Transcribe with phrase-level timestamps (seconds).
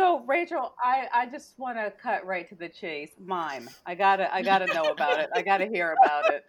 [0.00, 3.10] So Rachel, I, I just want to cut right to the chase.
[3.22, 5.28] Mime, I gotta I gotta know about it.
[5.34, 6.42] I gotta hear about it.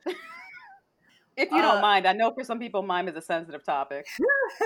[1.36, 4.06] if you don't Uh, mind, I know for some people mime is a sensitive topic.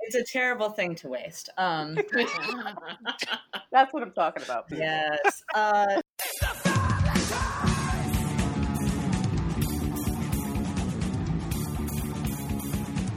[0.00, 1.50] it's a terrible thing to waste.
[1.58, 1.96] Um,
[3.72, 4.68] That's what I'm talking about.
[4.68, 4.82] people.
[4.86, 5.42] yes.
[5.54, 6.00] Uh,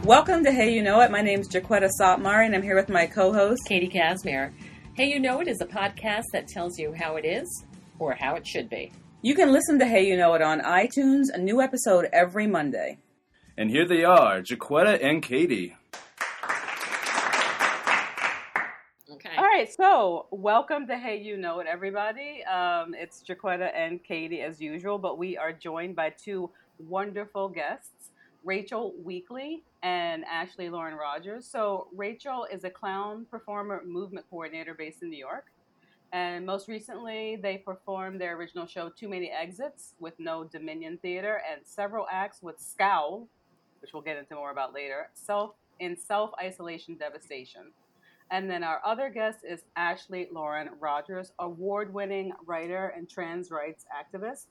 [0.03, 1.11] Welcome to Hey You Know It.
[1.11, 3.61] My name is Jaquetta Sotmar, and I'm here with my co-host.
[3.67, 4.53] Katie Casimir.
[4.93, 7.65] Hey, you know it is a podcast that tells you how it is
[7.97, 8.91] or how it should be.
[9.21, 11.27] You can listen to Hey You Know It on iTunes.
[11.33, 12.97] A new episode every Monday.
[13.57, 15.77] And here they are, Jaquetta and Katie.
[19.09, 19.29] Okay.
[19.37, 22.43] All right, so welcome to Hey You Know It, everybody.
[22.43, 28.00] Um, it's Jaquetta and Katie as usual, but we are joined by two wonderful guests,
[28.43, 31.47] Rachel Weekley and Ashley Lauren Rogers.
[31.47, 35.45] So Rachel is a clown performer movement coordinator based in New York.
[36.13, 41.41] And most recently, they performed their original show, Too Many Exits, with No Dominion Theater,
[41.49, 43.27] and several acts with Scowl,
[43.81, 47.71] which we'll get into more about later, self in self isolation devastation.
[48.29, 53.85] And then our other guest is Ashley Lauren Rogers, award winning writer and trans rights
[53.91, 54.45] activist.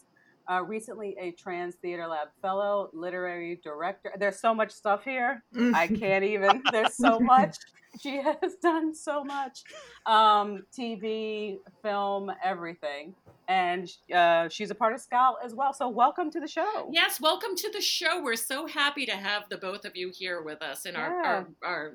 [0.48, 4.12] Uh, recently, a Trans Theater Lab fellow, literary director.
[4.18, 5.42] There's so much stuff here.
[5.74, 6.62] I can't even.
[6.72, 7.56] There's so much.
[8.00, 9.64] She has done so much
[10.06, 13.14] um, TV, film, everything.
[13.48, 15.72] And uh, she's a part of Scowl as well.
[15.72, 16.88] So, welcome to the show.
[16.92, 18.22] Yes, welcome to the show.
[18.22, 21.48] We're so happy to have the both of you here with us in our, our,
[21.64, 21.92] our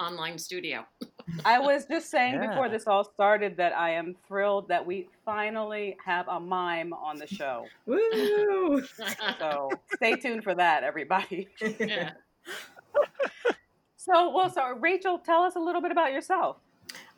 [0.00, 0.84] online studio.
[1.44, 2.48] I was just saying Yeah.
[2.48, 7.18] before this all started that I am thrilled that we finally have a mime on
[7.18, 7.66] the show.
[7.86, 8.82] woo!
[9.38, 11.48] So stay tuned for that, everybody.
[11.78, 12.12] yeah.
[13.96, 16.56] So, well, so Rachel, tell us a little bit about yourself.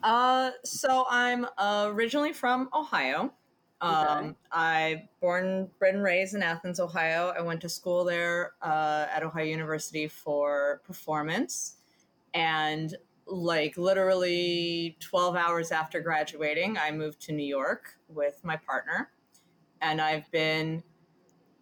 [0.02, 3.32] Uh, so I'm uh, originally from Ohio.
[3.80, 4.34] Um, Okay.
[4.50, 7.32] I born, bred, and raised in Athens, Ohio.
[7.38, 11.76] I went to school there uh, at Ohio University for performance,
[12.34, 19.10] and like literally 12 hours after graduating, I moved to New York with my partner,
[19.80, 20.82] and I've been,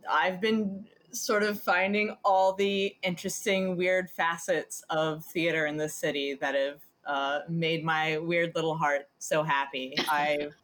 [0.09, 6.35] I've been sort of finding all the interesting, weird facets of theater in the city
[6.41, 9.95] that have uh, made my weird little heart so happy.
[10.11, 10.55] I've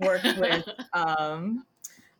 [0.00, 1.64] worked with um,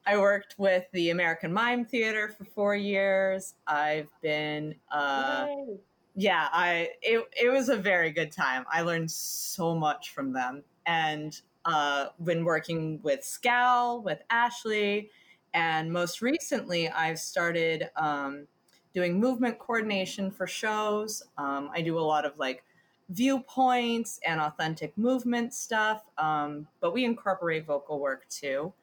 [0.05, 3.55] I worked with the American Mime Theater for four years.
[3.67, 5.79] I've been uh, Yay.
[6.15, 8.65] Yeah, I it it was a very good time.
[8.71, 15.11] I learned so much from them, and uh, been working with Scowl, with Ashley,
[15.55, 18.47] and most recently, I've started um,
[18.93, 21.23] doing movement coordination for shows.
[21.39, 22.63] Um, I do a lot of like
[23.09, 28.75] viewpoints and authentic movement stuff, um, but we incorporate vocal work too,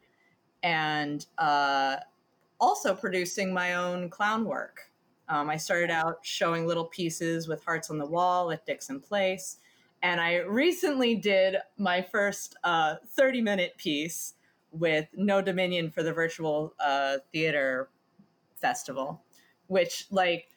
[0.64, 1.98] and uh,
[2.60, 4.89] also producing my own clown work.
[5.30, 9.58] Um, I started out showing little pieces with Hearts on the Wall at Dixon Place.
[10.02, 14.34] And I recently did my first uh, 30 minute piece
[14.72, 17.90] with No Dominion for the Virtual uh, Theater
[18.56, 19.22] Festival,
[19.68, 20.50] which, like,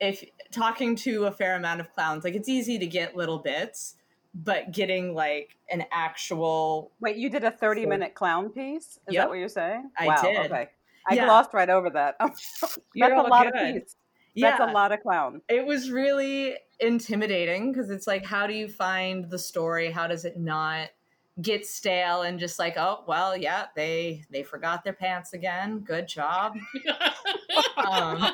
[0.00, 3.96] if talking to a fair amount of clowns, like, it's easy to get little bits,
[4.34, 8.98] but getting like an actual Wait, you did a 30 minute clown piece?
[9.08, 9.22] Is Yep.
[9.22, 9.90] that what you're saying?
[9.98, 10.52] I wow, did.
[10.52, 10.68] Okay.
[11.08, 11.24] I Yeah.
[11.26, 12.16] glossed right over that.
[12.20, 13.54] That's a lot good.
[13.54, 13.96] of piece.
[14.38, 15.40] That's a lot of clown.
[15.48, 20.26] it was really intimidating because it's like how do you find the story how does
[20.26, 20.90] it not
[21.40, 26.06] get stale and just like oh well yeah they they forgot their pants again good
[26.06, 26.54] job
[27.78, 28.26] um,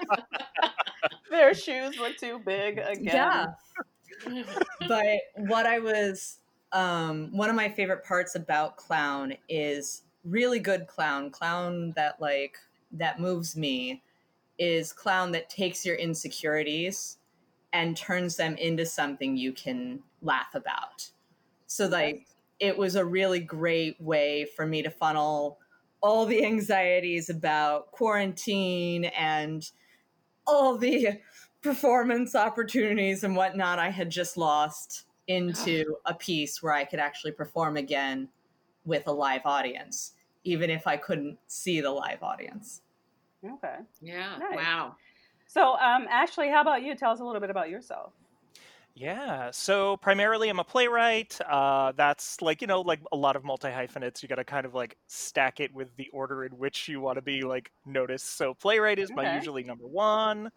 [1.31, 3.05] Their shoes were too big again.
[3.05, 3.47] yeah
[4.89, 5.07] but
[5.37, 6.39] what i was
[6.73, 11.31] um, one of my favorite parts about clown is really good clown.
[11.31, 12.59] Clown that like
[12.93, 14.03] that moves me
[14.59, 17.19] is clown that takes your insecurities
[17.73, 21.09] and turns them into something you can laugh about.
[21.67, 22.27] So like
[22.61, 25.59] it was a really great way for me to funnel
[26.03, 29.71] all the anxieties about quarantine and
[30.47, 31.21] all the
[31.63, 35.13] performance opportunities and whatnot I had just lost ah.
[35.29, 38.29] into a piece where I could actually perform again
[38.85, 40.13] with a live audience,
[40.45, 42.83] even if I couldn't see the live audience.
[43.45, 43.77] Okay.
[44.01, 44.37] yeah.
[44.39, 44.57] Nice.
[44.57, 44.97] Wow.
[45.47, 46.95] So, um, Ashley, how about you?
[46.95, 48.13] Tell us a little bit about yourself.
[48.95, 51.39] Yeah, so primarily I'm a playwright.
[51.41, 54.23] Uh, that's like, you know, like a lot of multi hyphenates.
[54.23, 57.17] You got to kind of like stack it with the order in which you want
[57.17, 58.37] to be like noticed.
[58.37, 60.51] So playwright is my usually number one.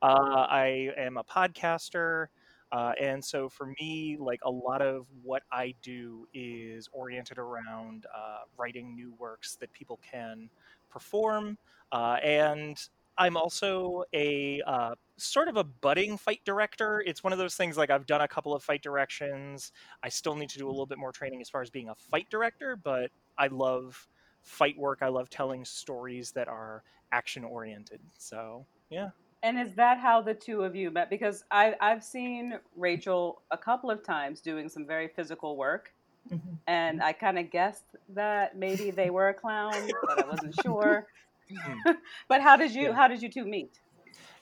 [0.00, 2.28] Uh, I am a podcaster.
[2.72, 8.06] Uh, and so for me, like a lot of what I do is oriented around
[8.16, 10.48] uh, writing new works that people can
[10.90, 11.58] perform.
[11.92, 12.88] Uh, and
[13.18, 17.02] I'm also a uh, sort of a budding fight director.
[17.06, 19.72] It's one of those things like I've done a couple of fight directions.
[20.02, 21.94] I still need to do a little bit more training as far as being a
[21.94, 24.08] fight director, but I love
[24.42, 25.00] fight work.
[25.02, 26.82] I love telling stories that are
[27.12, 28.00] action oriented.
[28.16, 29.10] So, yeah.
[29.42, 31.10] And is that how the two of you met?
[31.10, 35.92] Because I, I've seen Rachel a couple of times doing some very physical work.
[36.32, 36.54] Mm-hmm.
[36.68, 39.74] And I kind of guessed that maybe they were a clown,
[40.06, 41.08] but I wasn't sure.
[41.52, 41.90] Hmm.
[42.28, 42.92] but how did you yeah.
[42.92, 43.80] how did you two meet?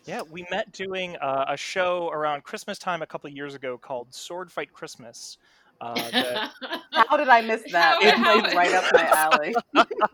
[0.05, 3.79] Yeah, we met doing uh, a show around Christmas time a couple of years ago
[3.79, 5.39] called Sword Fight Christmas,
[5.81, 6.53] uh, that...
[6.93, 8.03] How did I miss that?
[8.03, 9.55] How, it's right up my alley.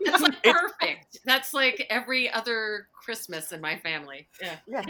[0.05, 1.19] That's like perfect.
[1.25, 4.27] That's like every other Christmas in my family.
[4.41, 4.57] Yeah.
[4.67, 4.81] yeah.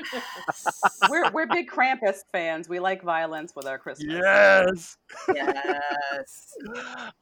[1.10, 2.68] we're we're big Krampus fans.
[2.68, 4.12] We like violence with our Christmas.
[4.12, 4.98] Yes.
[5.36, 6.56] Yes.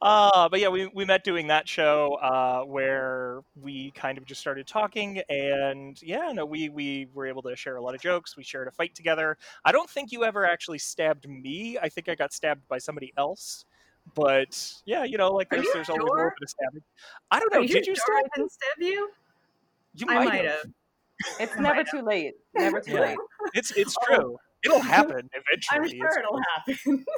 [0.00, 4.40] uh, but yeah, we, we met doing that show uh, where we kind of just
[4.40, 8.34] started talking and yeah, no, we we were able to share a lot of jokes.
[8.34, 9.36] We shared a fight together.
[9.66, 11.76] I don't think you ever actually stabbed me.
[11.76, 13.66] I think I got stabbed by somebody else.
[14.14, 16.00] But yeah, you know, like there's, there's sure?
[16.00, 16.82] always a little bit of stabbing.
[17.30, 17.58] I don't know.
[17.58, 18.24] Are did you, you stab?
[18.24, 19.10] I didn't stab you?
[19.96, 20.62] You might, might have.
[20.62, 20.72] have.
[21.40, 22.34] It's never too late.
[22.54, 23.00] Never too yeah.
[23.00, 23.18] late.
[23.54, 24.06] It's it's oh.
[24.06, 24.34] true.
[24.34, 24.40] Oh.
[24.64, 26.00] It'll happen eventually.
[26.00, 27.04] I'm sure it'll happen.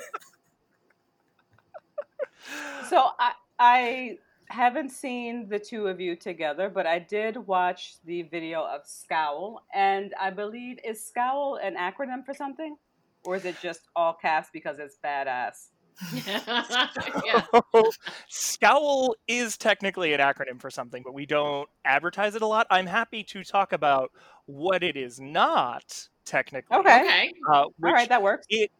[2.88, 4.18] so I I
[4.48, 9.62] haven't seen the two of you together, but I did watch the video of Scowl,
[9.74, 12.76] and I believe is Scowl an acronym for something,
[13.24, 15.68] or is it just all caps because it's badass?
[16.14, 17.44] Yeah.
[18.28, 22.66] Scowl is technically an acronym for something, but we don't advertise it a lot.
[22.70, 24.10] I'm happy to talk about
[24.46, 26.76] what it is not technically.
[26.76, 27.00] Okay.
[27.00, 27.32] okay.
[27.48, 28.46] Uh, All right, that works.
[28.48, 28.70] It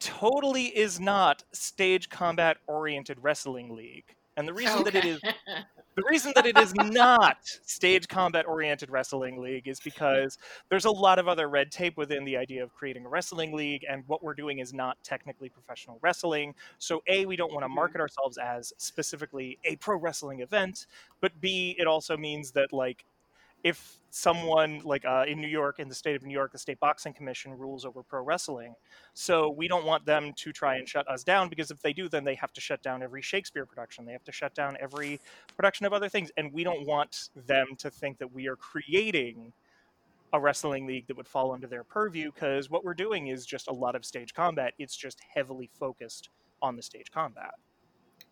[0.00, 4.16] totally is not stage combat oriented wrestling league.
[4.36, 4.90] And the reason okay.
[4.90, 5.20] that it is
[5.96, 10.38] the reason that it is not stage combat oriented wrestling league is because
[10.68, 13.84] there's a lot of other red tape within the idea of creating a wrestling league
[13.88, 17.66] and what we're doing is not technically professional wrestling so a we don't want to
[17.66, 17.76] mm-hmm.
[17.76, 20.86] market ourselves as specifically a pro wrestling event
[21.20, 23.04] but b it also means that like
[23.64, 26.80] if someone like uh, in New York, in the state of New York, the state
[26.80, 28.74] boxing commission rules over pro wrestling.
[29.14, 32.08] So we don't want them to try and shut us down because if they do,
[32.08, 34.04] then they have to shut down every Shakespeare production.
[34.04, 35.20] They have to shut down every
[35.56, 36.30] production of other things.
[36.36, 39.52] And we don't want them to think that we are creating
[40.32, 43.68] a wrestling league that would fall under their purview because what we're doing is just
[43.68, 44.74] a lot of stage combat.
[44.78, 46.28] It's just heavily focused
[46.62, 47.54] on the stage combat.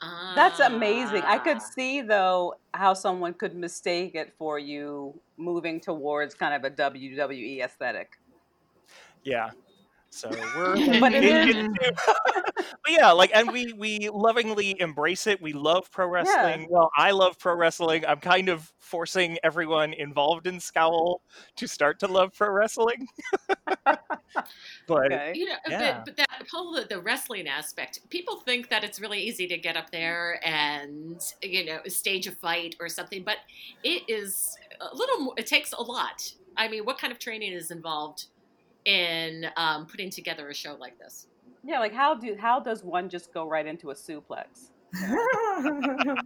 [0.00, 1.22] That's amazing.
[1.22, 1.70] I could ah.
[1.74, 7.64] see though how someone could mistake it for you moving towards kind of a WWE
[7.64, 8.18] aesthetic.
[9.24, 9.50] Yeah.
[10.10, 11.68] So we're but, it is.
[12.88, 15.40] but yeah, like and we we lovingly embrace it.
[15.42, 16.62] We love pro wrestling.
[16.62, 16.66] Yeah.
[16.70, 18.04] Well, I love pro wrestling.
[18.06, 21.22] I'm kind of forcing everyone involved in Scowl
[21.56, 23.06] to start to love pro wrestling.
[23.84, 24.02] but
[24.90, 25.32] okay.
[25.34, 25.98] you know, yeah.
[25.98, 29.58] but, but that whole the, the wrestling aspect, people think that it's really easy to
[29.58, 33.38] get up there and you know stage a fight or something, but
[33.84, 35.34] it is a little.
[35.36, 36.32] It takes a lot.
[36.56, 38.26] I mean, what kind of training is involved
[38.84, 41.26] in um, putting together a show like this?
[41.64, 44.70] Yeah, like how do how does one just go right into a suplex?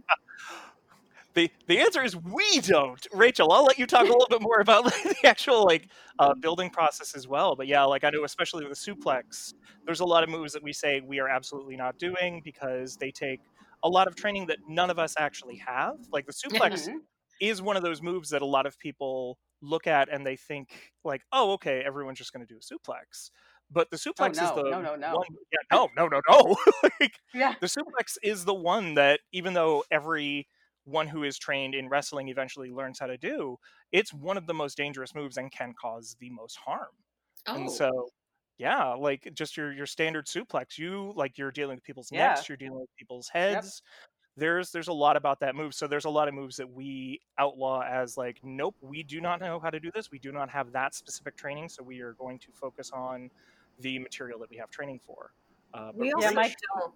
[1.33, 3.05] the the answer is we don't.
[3.13, 6.33] Rachel, I'll let you talk a little bit more about like, the actual like uh,
[6.35, 7.55] building process as well.
[7.55, 9.53] But yeah, like I know especially with the suplex,
[9.85, 13.11] there's a lot of moves that we say we are absolutely not doing because they
[13.11, 13.41] take
[13.83, 15.95] a lot of training that none of us actually have.
[16.11, 16.97] Like the suplex mm-hmm.
[17.41, 20.93] is one of those moves that a lot of people look at and they think
[21.03, 23.29] like, oh, okay, everyone's just going to do a suplex.
[23.73, 25.15] But the oh, suplex oh, no, is the no, no, no.
[25.15, 25.27] one.
[25.51, 26.55] Yeah, no, no, no, no.
[26.99, 27.55] like, yeah.
[27.59, 30.47] The suplex is the one that even though every
[30.85, 33.57] one who is trained in wrestling eventually learns how to do,
[33.91, 36.87] it's one of the most dangerous moves and can cause the most harm.
[37.47, 37.55] Oh.
[37.55, 38.09] And so
[38.57, 42.29] yeah, like just your your standard suplex, you like you're dealing with people's yeah.
[42.29, 43.81] necks, you're dealing with people's heads.
[43.83, 44.09] Yep.
[44.35, 45.73] There's there's a lot about that move.
[45.73, 49.39] So there's a lot of moves that we outlaw as like, nope, we do not
[49.39, 50.11] know how to do this.
[50.11, 53.29] We do not have that specific training, so we are going to focus on
[53.79, 55.33] the material that we have training for.
[55.73, 56.93] Uh, we also yeah, don't.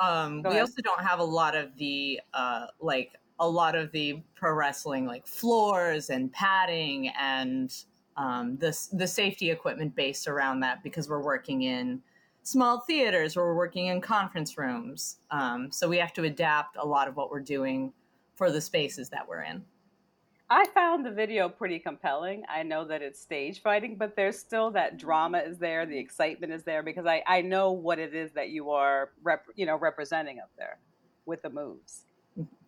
[0.00, 4.22] Um, we also don't have a lot of the uh, like a lot of the
[4.34, 7.74] pro wrestling like floors and padding and
[8.16, 12.00] um, the the safety equipment based around that because we're working in
[12.42, 15.18] small theaters or we're working in conference rooms.
[15.30, 17.92] Um, so we have to adapt a lot of what we're doing
[18.34, 19.64] for the spaces that we're in.
[20.52, 22.42] I found the video pretty compelling.
[22.46, 26.52] I know that it's stage fighting, but there's still that drama is there, the excitement
[26.52, 29.76] is there because I, I know what it is that you are rep, you know
[29.76, 30.76] representing up there
[31.24, 32.02] with the moves.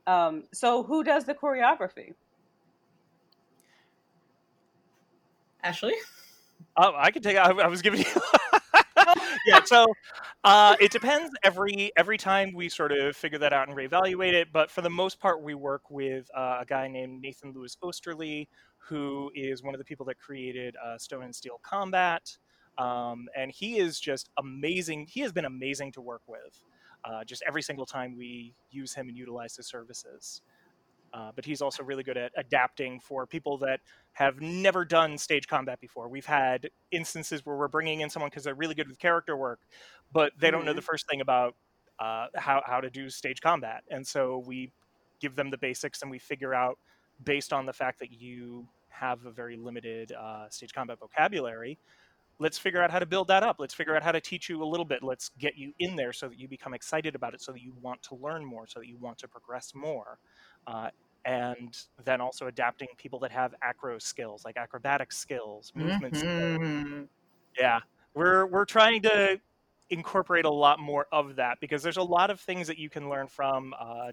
[0.07, 2.15] Um, so who does the choreography?
[5.63, 5.95] Ashley?
[6.79, 7.37] Oh, I can take.
[7.37, 8.07] I, I was giving you.
[9.47, 9.87] yeah, so
[10.45, 14.49] uh, it depends every every time we sort of figure that out and reevaluate it.
[14.53, 18.49] But for the most part, we work with uh, a guy named Nathan Lewis Osterly,
[18.79, 22.37] who is one of the people that created uh, Stone and Steel Combat,
[22.79, 25.07] um, and he is just amazing.
[25.09, 26.65] He has been amazing to work with.
[27.05, 30.41] Uh, just every single time we use him and utilize his services.
[31.15, 33.79] Uh, but he's also really good at adapting for people that
[34.15, 36.09] have never done stage combat before.
[36.09, 39.61] We've had instances where we're bringing in someone because they're really good with character work,
[40.13, 41.55] but they don't know the first thing about
[42.01, 44.73] uh, how how to do stage combat, and so we
[45.21, 46.79] give them the basics and we figure out
[47.23, 51.79] based on the fact that you have a very limited uh, stage combat vocabulary.
[52.41, 53.57] Let's figure out how to build that up.
[53.61, 55.05] Let's figure out how to teach you a little bit.
[55.05, 57.73] Let's get you in there so that you become excited about it, so that you
[57.81, 60.19] want to learn more, so that you want to progress more.
[60.67, 60.91] Uh,
[61.25, 67.09] and then also adapting people that have acro skills like acrobatic skills movement skills Mhm.
[67.59, 67.81] yeah
[68.15, 69.41] we're we're trying to
[69.91, 73.09] incorporate a lot more of that because there's a lot of things that you can
[73.09, 74.13] learn from uh,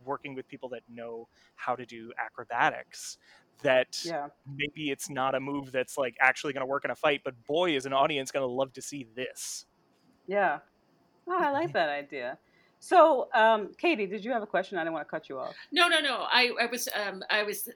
[0.00, 3.18] working with people that know how to do acrobatics
[3.62, 4.30] that Yeah.
[4.44, 7.44] maybe it's not a move that's like actually going to work in a fight but
[7.44, 9.66] boy is an audience going to love to see this
[10.26, 10.60] Yeah.
[11.28, 12.38] Oh, I like that idea.
[12.82, 14.76] So, um, Katie, did you have a question?
[14.76, 15.54] I didn't want to cut you off.
[15.70, 16.26] No, no, no.
[16.28, 17.68] I, I was um, I was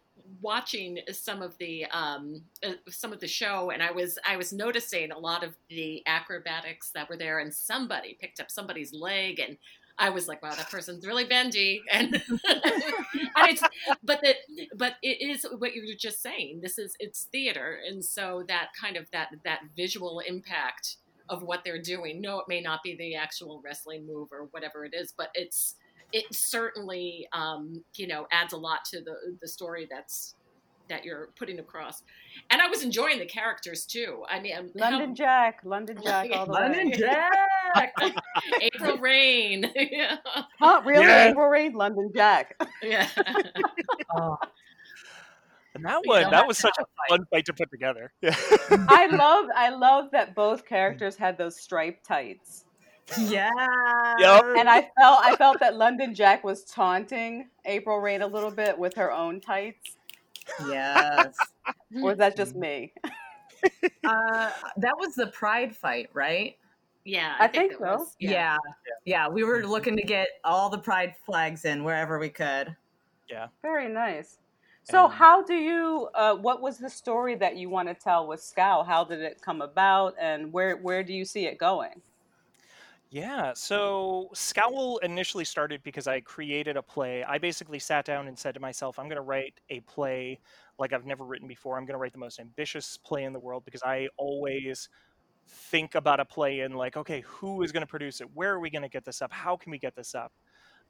[0.42, 4.52] watching some of the um, uh, some of the show, and I was I was
[4.52, 9.38] noticing a lot of the acrobatics that were there, and somebody picked up somebody's leg,
[9.38, 9.58] and
[9.96, 12.20] I was like, wow, that person's really bendy, and,
[13.36, 13.60] and
[14.02, 14.36] but that
[14.76, 16.62] but it is what you were just saying.
[16.64, 20.96] This is it's theater, and so that kind of that that visual impact
[21.28, 22.20] of what they're doing.
[22.20, 25.76] No, it may not be the actual wrestling move or whatever it is, but it's
[26.12, 30.34] it certainly um, you know adds a lot to the the story that's
[30.88, 32.04] that you're putting across.
[32.48, 34.22] And I was enjoying the characters too.
[34.30, 36.96] I mean, um, how- London Jack, London Jack, all the London way.
[36.96, 37.92] Jack.
[38.60, 39.68] April Rain.
[39.74, 40.18] yeah.
[40.60, 40.82] Huh?
[40.84, 41.04] Really?
[41.04, 41.30] Yeah.
[41.30, 42.54] April Rain, London Jack.
[42.84, 43.08] yeah.
[44.16, 44.36] Oh,
[45.76, 47.08] and that We one that was such a have fight.
[47.18, 48.34] fun fight to put together yeah
[48.88, 52.64] I love, I love that both characters had those striped tights,
[53.18, 53.50] yeah.
[54.18, 54.44] Yep.
[54.58, 58.76] and I felt, I felt that London Jack was taunting April Rain a little bit
[58.76, 59.96] with her own tights.
[60.68, 61.36] Yes.
[62.02, 62.92] Or is that just me?
[64.04, 66.56] Uh, that was the pride fight, right?
[67.04, 67.34] Yeah.
[67.38, 67.84] I think it so.
[67.84, 68.16] was.
[68.20, 68.56] Yeah.
[69.04, 69.28] yeah.
[69.28, 72.74] We were looking to get all the pride flags in wherever we could.
[73.30, 73.46] Yeah.
[73.62, 74.38] Very nice.
[74.88, 76.08] So, And- how do you?
[76.14, 78.84] Uh, what was the story that you want to tell with Scowl?
[78.84, 82.02] How did it come about, and where where do you see it going?
[83.10, 87.22] Yeah, so Scowl initially started because I created a play.
[87.22, 90.40] I basically sat down and said to myself, I'm going to write a play
[90.78, 91.78] like I've never written before.
[91.78, 94.88] I'm going to write the most ambitious play in the world because I always
[95.48, 98.28] think about a play and like, okay, who is going to produce it?
[98.34, 99.32] Where are we going to get this up?
[99.32, 100.32] How can we get this up?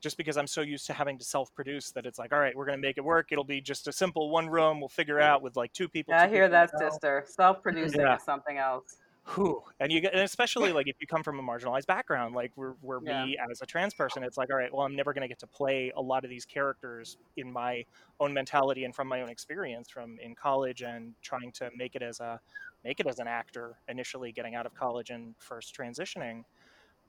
[0.00, 2.66] Just because I'm so used to having to self-produce that it's like, all right, we're
[2.66, 3.28] going to make it work.
[3.32, 4.78] It'll be just a simple one room.
[4.78, 6.12] We'll figure out with like two people.
[6.14, 7.24] Yeah, I hear that, sister.
[7.26, 8.16] Self-producing Yeah.
[8.16, 8.98] is something else.
[9.34, 9.60] Whew.
[9.80, 12.76] And you get, and especially like if you come from a marginalized background, like where,
[12.82, 13.24] where Yeah.
[13.24, 15.38] me as a trans person, it's like, all right, well, I'm never going to get
[15.40, 17.84] to play a lot of these characters in my
[18.20, 22.02] own mentality and from my own experience from in college and trying to make it
[22.02, 22.38] as a
[22.84, 26.44] make it as an actor initially getting out of college and first transitioning.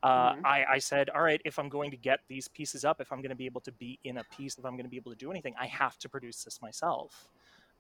[0.08, 0.46] Uh, Mhm.
[0.46, 3.20] I, I said, all right, if I'm going to get these pieces up, if I'm
[3.20, 5.12] going to be able to be in a piece, if I'm going to be able
[5.12, 7.28] to do anything, I have to produce this myself.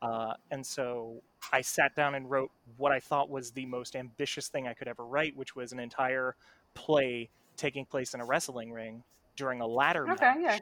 [0.02, 1.22] Uh, and so
[1.54, 4.88] I sat down and wrote what I thought was the most ambitious thing I could
[4.88, 6.36] ever write, which was an entire
[6.74, 9.04] play taking place in a wrestling ring
[9.36, 10.40] during a ladder Okay, match.
[10.42, 10.60] yeah.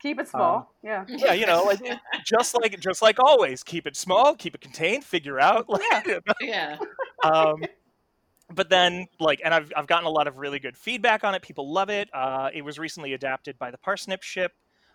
[0.00, 0.72] Keep it small.
[0.82, 1.04] yeah.
[1.08, 1.80] Yeah, you know, like,
[2.24, 5.66] just like just like always, keep it small, keep it contained, figure out.
[5.68, 6.78] Like, Yeah.
[7.24, 7.56] um,
[8.54, 11.42] but then like and I've, I've gotten a lot of really good feedback on it.
[11.42, 12.08] People love it.
[12.12, 14.52] Uh, it was recently adapted by the parsnip ship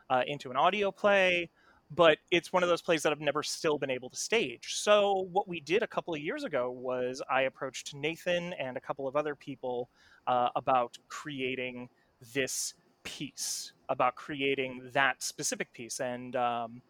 [0.10, 1.50] uh, into an audio play
[1.96, 4.76] but it's one of those plays that i've never still been able to stage.
[4.76, 8.82] So what we did a couple of years ago was i approached nathan and a
[8.82, 9.90] couple of other people
[10.26, 11.90] uh, about creating
[12.34, 16.00] this piece about creating that specific piece.
[16.00, 16.82] And um,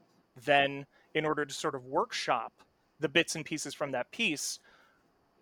[0.46, 2.54] then in order to sort of workshop
[3.00, 4.60] the bits and pieces from that piece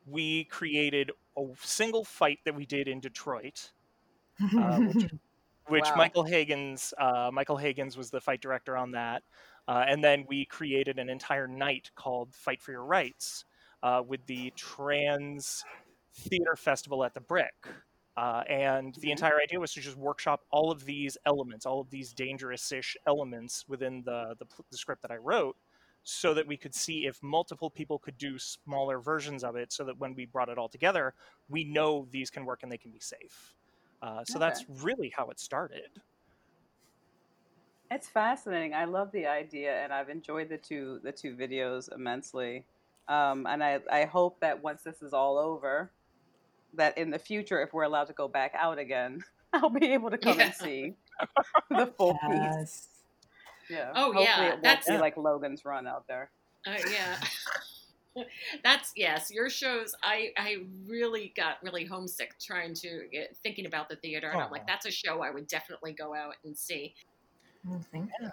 [0.06, 3.72] we created a single fight that we did in Detroit,
[4.58, 5.12] uh, which,
[5.68, 5.96] which Wow.
[5.96, 9.24] Michael Hagens, uh, Michael Hagens was the fight director on that.
[9.68, 13.46] Uh, and then we created an entire night called Fight for Your Rights
[13.84, 15.64] uh, with the Trans
[16.14, 17.54] Theater Festival at the Brick.
[18.18, 21.90] Uh, and the entire idea was to just workshop all of these elements, all of
[21.90, 25.56] these dangerous-ish elements within the, the, the script that I wrote,
[26.04, 29.84] so that we could see if multiple people could do smaller versions of it, so
[29.86, 31.14] that when we brought it all together,
[31.48, 33.56] we know these can work and they can be safe.
[34.02, 34.40] Uh, so Okay.
[34.40, 36.02] that's really how it started.
[37.90, 38.74] It's fascinating.
[38.74, 42.66] I love the idea, and I've enjoyed the two the two videos immensely.
[43.08, 45.92] Um, and I I hope that once this is all over,
[46.74, 50.12] that in the future, if we're allowed to go back out again, I'll be able
[50.12, 50.42] to come Yeah.
[50.42, 50.98] and see
[51.70, 52.91] the full piece.
[53.72, 53.80] Yes.
[53.80, 53.92] Yeah.
[53.96, 56.30] Oh, Hopefully yeah, it won't that's- be like Logan's Run out there.
[56.68, 57.16] Uh, yeah.
[58.64, 59.32] That's yes.
[59.32, 64.30] Your shows, I I really got really homesick trying to get, thinking about the theater,
[64.30, 66.94] and I'm like, that's a show I would definitely go out and see.
[67.70, 68.30] Oh, thank you.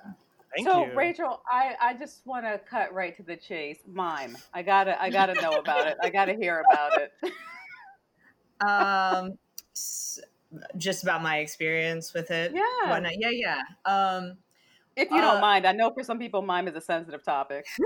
[0.57, 0.97] Thank so you.
[0.97, 3.79] Rachel, I, I just want to cut right to the chase.
[3.87, 4.37] Mime.
[4.53, 5.97] I gotta I gotta know about it.
[6.03, 7.13] I gotta hear about it.
[8.67, 9.39] um
[9.75, 10.19] s-
[10.77, 12.91] just about my experience with it Yeah.
[12.91, 13.13] whatnot.
[13.21, 14.37] yeah yeah um
[14.99, 17.67] If you don't Uh, mind, I know for some people mime is a sensitive topic.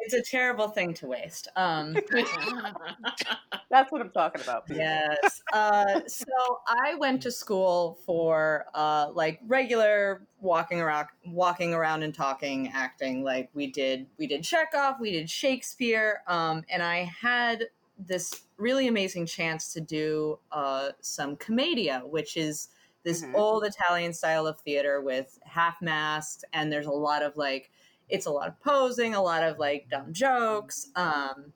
[0.00, 1.94] it's a terrible thing to waste um
[3.70, 4.66] That's what I'm talking about.
[4.66, 4.82] people.
[4.84, 12.02] yes uh so i went to school for uh like regular walking around walking around
[12.02, 16.98] and talking acting like we did we did chekhov we did shakespeare um and i
[17.20, 17.64] had
[17.98, 22.68] this really amazing chance to do uh some commedia which is
[23.04, 23.34] this Mhm.
[23.34, 27.70] old italian style of theater with half masks and there's a lot of like
[28.08, 31.52] it's a lot of posing a lot of like dumb jokes um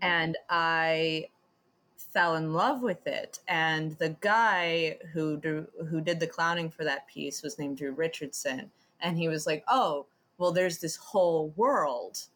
[0.00, 1.28] and I
[1.96, 3.40] fell in love with it.
[3.48, 7.92] And the guy who do, who did the clowning for that piece was named Drew
[7.92, 10.06] Richardson, and he was like, "Oh,
[10.38, 12.28] well, there's this whole world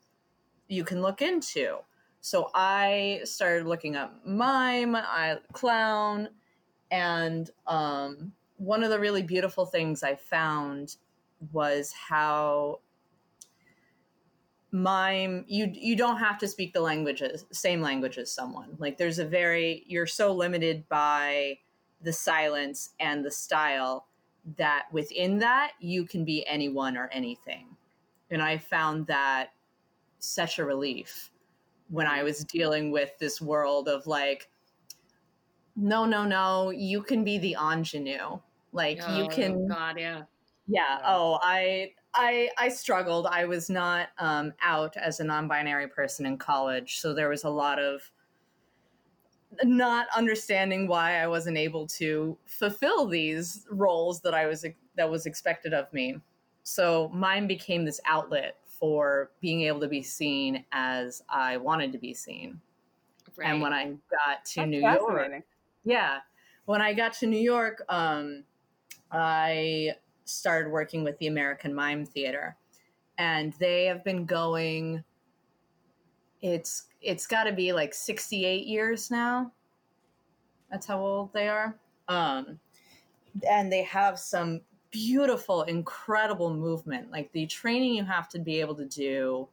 [0.69, 1.81] you can look into."
[2.21, 6.31] So I started looking up mime, I clown,
[6.95, 10.95] and um, one of the really beautiful things I found
[11.53, 12.79] was how
[14.71, 18.77] mime you you don't have to speak the languages same language as someone.
[18.79, 21.59] Like there's a very you're so limited by
[22.01, 24.07] the silence and the style
[24.57, 27.77] that within that you can be anyone or anything.
[28.31, 29.51] And i found that
[30.21, 31.31] such a relief
[31.89, 34.49] when i was dealing with this world of like
[35.77, 38.39] no no no you can be the ingenue
[38.73, 40.25] like you Oh, can God, yeah.
[40.67, 40.99] yeah.
[40.99, 41.01] Yeah.
[41.07, 43.27] Oh, I I I struggled.
[43.27, 47.51] I was not um, out as a non-binary person in college, so there was a
[47.51, 48.11] lot of
[49.63, 54.65] not understanding why I wasn't able to fulfill these roles that I was
[54.97, 56.17] that was expected of me.
[56.63, 61.99] So mine became this outlet for being able to be seen as I wanted to
[61.99, 62.61] be seen.
[63.37, 63.51] Right.
[63.51, 65.45] And when I got to That's New York.
[65.85, 66.19] Yeah.
[66.67, 68.45] When i got to new york um,
[69.13, 69.91] i
[70.25, 72.57] started working with the american mime theater
[73.19, 75.05] and they have been going
[76.45, 79.51] it's it's got to be like 68 years now.
[80.71, 81.75] That's how old they are.
[82.09, 82.59] Um,
[83.49, 87.11] and they have some beautiful incredible movement.
[87.11, 89.49] Like the training you have to be able to do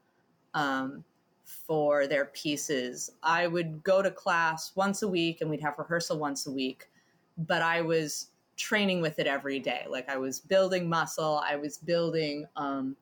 [0.53, 1.03] um,
[1.51, 3.11] for their pieces.
[3.23, 6.89] I would go to class once a week and we'd have rehearsal once a week,
[7.37, 9.85] but I was training with it every day.
[9.89, 12.95] Like I was building muscle, I was building um,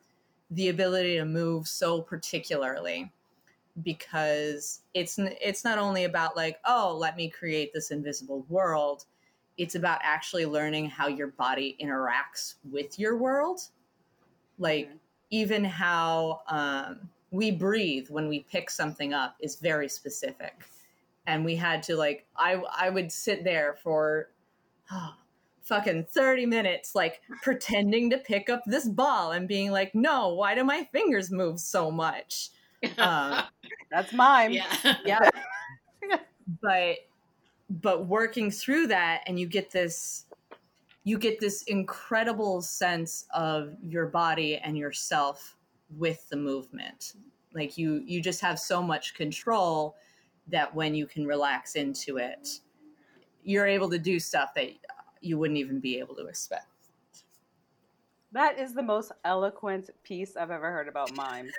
[0.51, 3.11] the ability to move so particularly
[3.83, 9.05] because it's it's not only about like oh let me create this invisible world
[9.57, 13.61] it's about actually learning how your body interacts with your world
[14.57, 14.99] like Mhm.
[15.31, 20.65] even how um, we breathe when we pick something up is very specific
[21.27, 24.29] and we had to like i i would sit there for
[24.91, 25.13] oh,
[25.63, 30.55] fucking 30 minutes like pretending to pick up this ball and being like no why
[30.55, 32.49] do my fingers move so much
[32.97, 33.43] uh,
[33.91, 34.53] That's mine.
[34.53, 34.97] yeah.
[35.05, 35.29] yeah
[36.61, 36.97] but
[37.69, 40.25] but working through that and you get this
[41.03, 45.55] you get this incredible sense of your body and yourself
[45.97, 47.13] with the movement
[47.53, 49.95] like you you just have so much control
[50.47, 52.59] that when you can relax into it
[53.43, 54.69] you're able to do stuff that
[55.21, 56.67] you wouldn't even be able to expect
[58.31, 61.49] That is the most eloquent piece I've ever heard about mime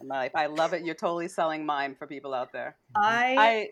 [0.00, 0.32] in my life.
[0.34, 0.82] I love it.
[0.82, 2.76] You're totally selling mime for people out there.
[2.96, 3.70] i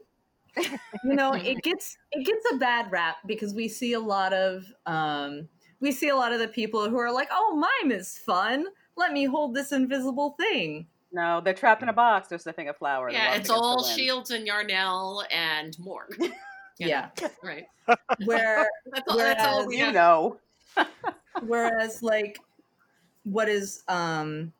[0.56, 0.60] I
[1.04, 4.66] you know it gets it gets a bad rap because we see a lot of
[4.84, 5.48] um
[5.80, 8.66] we see a lot of the people who are like, "Oh, mime is fun.
[8.96, 12.28] Let me hold this invisible thing." No, they're trapped in a box.
[12.28, 13.10] They're sniffing a flower.
[13.10, 13.84] Yeah, it's all.
[13.84, 16.16] Shields and Yarnell and Morg.
[16.18, 16.32] you
[16.78, 17.10] Yeah.
[17.20, 17.64] know, right.
[18.24, 19.18] Where That's all.
[19.18, 20.38] That's all we You know.
[21.46, 22.38] whereas like
[23.24, 24.52] what is um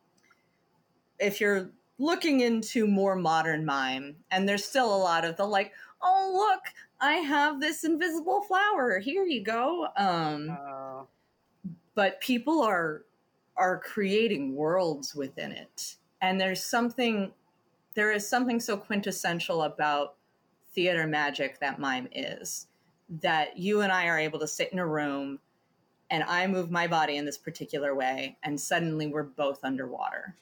[1.19, 5.71] if you're looking into more modern mime and there's still a lot of the like
[6.01, 6.61] oh look
[7.01, 11.07] i have this invisible flower here you go um Oh.
[11.95, 13.03] but people are
[13.55, 15.95] are creating worlds within it.
[16.21, 17.31] And there's something
[17.95, 20.15] there is something so quintessential about
[20.73, 22.65] theater magic that mime is
[23.21, 25.37] that you and i are able to sit in a room
[26.09, 30.35] and i move my body in this particular way and suddenly we're both underwater.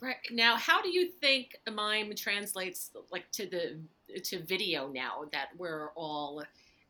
[0.00, 0.16] Right.
[0.30, 3.78] Now, how do you think mime translates like to the
[4.20, 6.42] to video now that we're all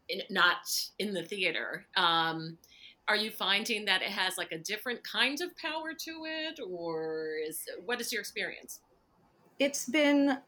[0.09, 1.87] in, not in the theater?
[1.97, 2.59] Um,
[3.07, 7.37] are you finding that it has like a different kind of power to it, or
[7.47, 8.81] is what is your experience?
[9.59, 10.39] it's been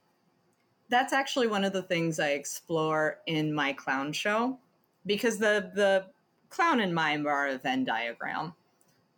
[0.88, 4.58] that's actually one of the things I explore in my clown show
[5.04, 6.06] because the the
[6.48, 8.54] clown and mime are a Venn diagram.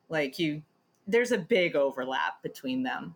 [0.09, 0.63] Like you
[1.07, 3.15] there's a big overlap between them.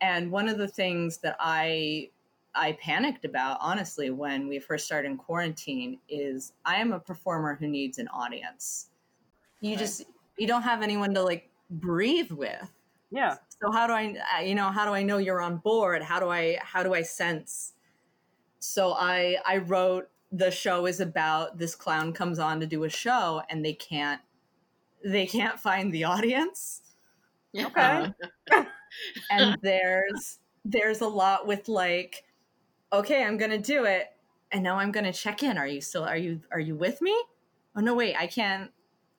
[0.00, 2.10] And one of the things that I
[2.54, 7.56] I panicked about honestly when we first started in quarantine is I am a performer
[7.56, 8.90] who needs an audience.
[9.64, 9.78] You Right.
[9.78, 10.04] just
[10.38, 12.70] you don't have anyone to like breathe with.
[13.10, 13.38] Yeah.
[13.62, 16.02] so how do i you know how do i know you're on board?
[16.02, 17.74] How do i how do i sense?
[18.60, 22.90] So i i wrote the show is about this clown comes on to do a
[22.90, 24.20] show and they can't
[25.04, 26.82] they can't find the audience.
[27.56, 28.12] Okay.
[28.52, 28.64] Uh,
[29.30, 32.24] and there's there's a lot with like
[32.92, 34.08] okay i'm gonna do it.
[34.52, 35.58] And now i'm gonna check in.
[35.58, 37.12] Are you still are you are you with me?
[37.76, 38.70] Oh no wait i can't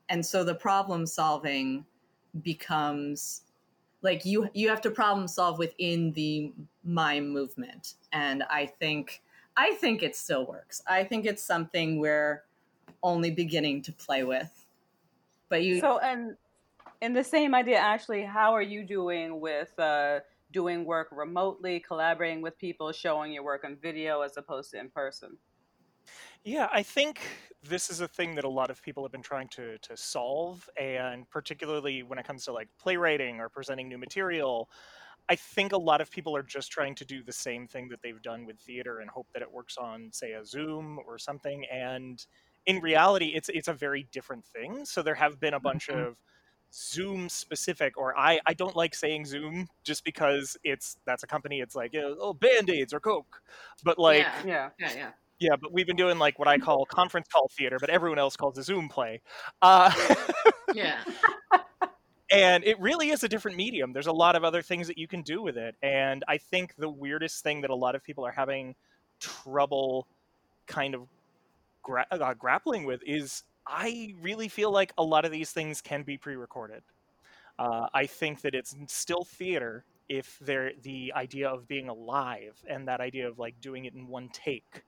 [0.09, 1.85] and so the problem solving
[2.43, 3.41] becomes
[4.01, 7.95] like you you have to problem solve within the mime movement.
[8.11, 9.21] And i think
[9.57, 10.81] i think it still works.
[10.87, 12.43] I think it's something we're
[13.01, 14.65] only beginning to play with.
[15.49, 16.35] But you So, and
[17.01, 20.19] in the same idea, actually how are you doing with uh,
[20.51, 24.89] doing work remotely, collaborating with people, showing your work on video as opposed to in
[24.89, 25.37] person?
[26.47, 27.21] Yeah, I think
[27.63, 30.69] this is a thing that a lot of people have been trying to to solve,
[30.79, 34.69] and particularly when it comes to like playwriting or presenting new material,
[35.29, 38.01] I think a lot of people are just trying to do the same thing that
[38.03, 41.65] they've done with theater and hope that it works on, say, a Zoom or something.
[41.71, 42.25] And
[42.67, 44.85] in reality, it's it's a very different thing.
[44.85, 45.89] So there have been a bunch Mhm.
[45.89, 46.21] of
[46.73, 51.61] Zoom specific, or I I don't like saying Zoom just because it's that's a company.
[51.61, 53.41] It's like oh band aids or Coke,
[53.83, 54.71] but like yeah, Yeah.
[54.77, 55.13] yeah, yeah.
[55.39, 58.35] Yeah, but we've been doing like what I call conference call theater, but everyone else
[58.35, 59.21] calls a Zoom play.
[59.61, 59.91] Uh,
[60.73, 61.03] yeah.
[62.31, 63.91] and it really is a different medium.
[63.93, 65.75] There's a lot of other things that you can do with it.
[65.81, 68.75] And I think the weirdest thing that a lot of people are having
[69.19, 70.07] trouble
[70.67, 71.07] kind of
[71.83, 76.03] gra- uh, grappling with is I really feel like a lot of these things can
[76.03, 76.83] be pre recorded.
[77.59, 82.87] Uh, I think that it's still theater if they're the idea of being alive and
[82.87, 84.83] that idea of like doing it in one take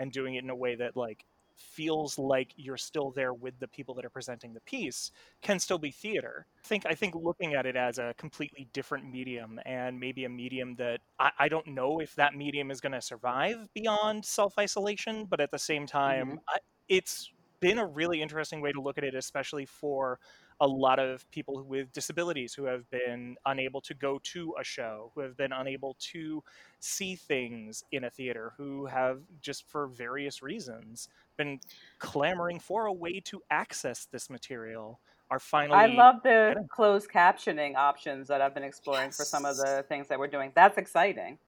[0.00, 1.24] and doing it in a way that like
[1.60, 5.78] feels like you're still there with the people that are presenting the piece can still
[5.78, 6.46] be theater.
[6.64, 10.28] I think I think looking at it as a completely different medium and maybe a
[10.28, 14.58] medium that I, I don't know if that medium is going to survive beyond self
[14.58, 15.98] isolation, but at the same mm-hmm.
[15.98, 16.58] time, I,
[16.88, 20.18] it's been a really interesting way to look at it, especially for
[20.60, 25.10] a lot of people with disabilities who have been unable to go to a show,
[25.14, 26.42] who have been unable to
[26.80, 31.58] see things in a theater, who have just for various reasons been
[31.98, 37.76] clamoring for a way to access this material are finally I love the closed captioning
[37.76, 40.50] options that I've been exploring for some of the things that we're doing.
[40.54, 41.38] That's exciting.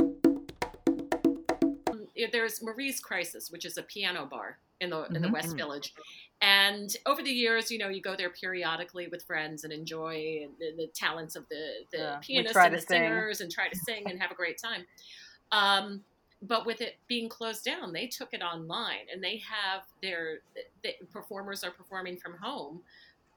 [2.31, 5.33] There's Marie's Crisis, which is a piano bar in the in the Mhm.
[5.33, 5.57] West.
[5.57, 5.95] Village,
[6.41, 10.73] and over the years, you know, you go there periodically with friends and enjoy the,
[10.77, 12.87] the talents of the the Yeah, pianists and the sing.
[12.89, 14.87] singers and try to sing and have a great time.
[15.53, 16.05] Um,
[16.43, 20.41] but with it being closed down, they took it online, and they have their
[20.83, 22.83] the performers are performing from home,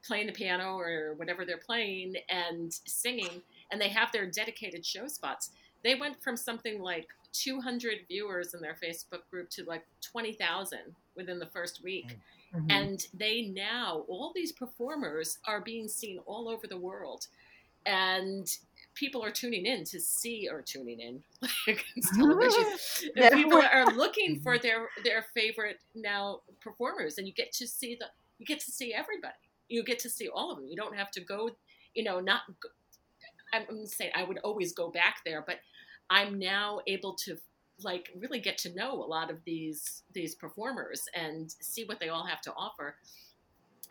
[0.04, 5.08] playing the piano or whatever they're playing and singing, and they have their dedicated show
[5.08, 5.52] spots.
[5.84, 10.80] They went from something like 200 viewers in their Facebook group to like 20,000
[11.16, 12.18] within the first week.
[12.54, 12.72] Mhm.
[12.72, 17.28] And they now, all these performers are being seen all over the world.
[17.86, 18.48] And
[18.96, 21.24] people are tuning in to see, or tuning in,
[21.68, 22.66] like television.
[23.16, 23.30] Yeah.
[23.30, 27.18] People are looking for their, their favorite now performers.
[27.18, 29.34] And you get to see the you get to see everybody.
[29.70, 30.68] You get to see all of them.
[30.68, 31.52] You don't have to go,
[31.94, 32.42] you know, not.
[32.62, 32.70] Go,
[33.54, 35.60] I'm saying I would always go back there, but
[36.10, 37.38] I'm now able to
[37.82, 42.10] like really get to know a lot of these these performers and see what they
[42.10, 42.96] all have to offer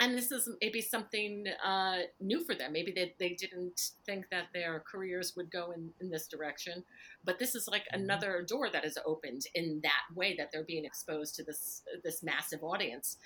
[0.01, 2.73] and this is maybe something uh, new for them.
[2.73, 6.85] Maybe they, they didn't think that their careers would go in, in this direction,
[7.25, 8.03] but this is like mm-hmm.
[8.03, 12.23] another door that is opened in that way that they're being exposed to this this
[12.23, 13.19] massive audience.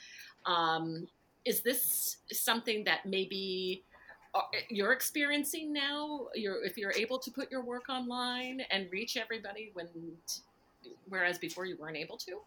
[0.45, 1.09] Um,
[1.45, 3.85] is this something that maybe
[4.69, 6.29] you're experiencing now?
[6.35, 9.89] You're, if you're able to put your work online and reach everybody, when
[11.09, 12.41] whereas before you weren't able to.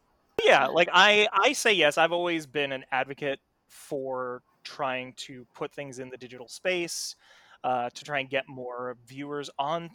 [0.43, 1.97] Yeah, like I I say yes.
[1.97, 7.15] I've always been an advocate for trying to put things in the digital space,
[7.63, 9.89] uh, to try and get more viewers on,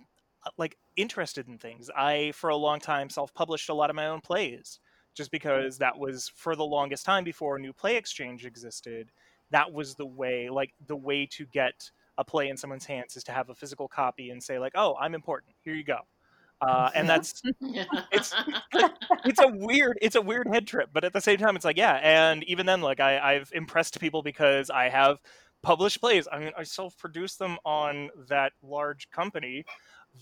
[0.44, 1.90] uh, like, interested in things.
[1.96, 4.80] I, for a long time, self published a lot of my own plays
[5.14, 9.10] just because that was, for the longest time before New Play Exchange existed,
[9.50, 13.24] that was the way, like, the way to get a play in someone's hands is
[13.24, 15.54] to have a physical copy and say, like, oh, I'm important.
[15.62, 15.98] Here you go.
[16.62, 17.42] Uh, and that's
[18.12, 18.34] it's
[19.26, 21.76] it's a weird it's a weird head trip but at the same time it's like
[21.76, 25.18] yeah and even then like I, i've impressed people because i have
[25.62, 26.26] published plays.
[26.32, 29.66] I mean i self-produced them on that large company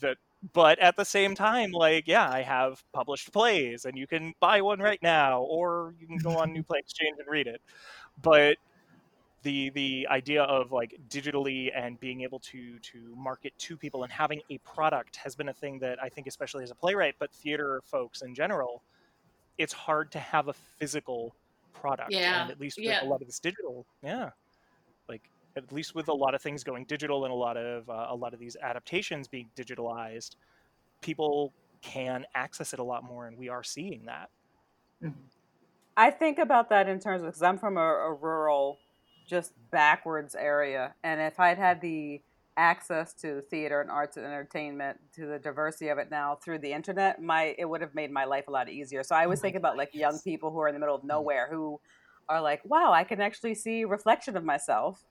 [0.00, 0.16] that
[0.52, 4.60] but at the same time like yeah i have published plays and you can buy
[4.60, 7.60] one right now or you can go on new play exchange and read it.
[8.22, 8.58] But
[9.44, 14.12] the the idea of like digitally and being able to to market to people and
[14.12, 17.30] having a product has been a thing that I think especially as a playwright but
[17.30, 18.82] theater folks in general
[19.56, 21.36] it's hard to have a physical
[21.72, 23.04] product yeah and at least with yeah.
[23.04, 24.30] a lot of this digital yeah
[25.08, 25.22] like
[25.56, 28.16] at least with a lot of things going digital and a lot of uh, a
[28.16, 30.36] lot of these adaptations being digitalized
[31.02, 31.52] people
[31.82, 34.30] can access it a lot more and we are seeing that
[35.02, 35.20] mm-hmm.
[35.96, 38.78] I think about that in terms of because I'm from a, a rural
[39.26, 40.94] just backwards area.
[41.02, 42.20] And if I'd had the
[42.56, 46.72] access to theater and arts and entertainment to the diversity of it now through the
[46.72, 49.42] internet my it would have made my life a lot easier so i always oh
[49.42, 51.08] think about like young people who are in the middle of mm.
[51.08, 51.80] nowhere who
[52.28, 55.02] are like wow i can actually see reflection of myself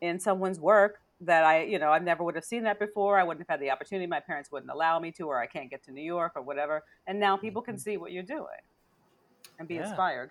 [0.00, 3.24] in someone's work that i you know i never would have seen that before i
[3.24, 5.82] wouldn't have had the opportunity my parents wouldn't allow me to or i can't get
[5.82, 7.80] to new york or whatever and now people can mm-hmm.
[7.80, 8.46] see what you're doing
[9.58, 9.88] and be yeah.
[9.88, 10.30] inspired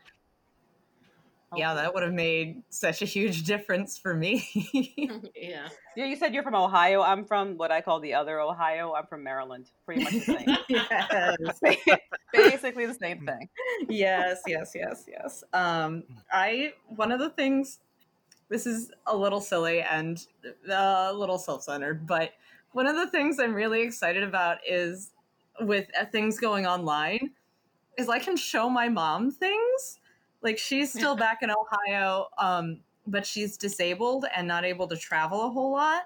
[1.56, 4.48] yeah, that would have made such a huge difference for me.
[5.36, 5.68] yeah.
[5.96, 7.02] Yeah, you said you're from Ohio.
[7.02, 8.94] I'm from what I call the other Ohio.
[8.94, 9.72] I'm from Maryland.
[9.86, 10.58] Pretty much the same.
[10.70, 11.60] yes.
[12.32, 13.50] Basically the same thing.
[13.90, 15.44] Yes, yes, yes, yes.
[15.54, 17.80] Um, I one of the things
[18.50, 20.26] this is a little silly and
[20.70, 22.32] a little self-centered, but
[22.74, 25.12] one of the things I'm really excited about is
[25.62, 27.32] with uh, things going online
[27.98, 30.00] is I can show my mom things
[30.42, 35.46] like she's still back in Ohio, um, but she's disabled and not able to travel
[35.46, 36.04] a whole lot.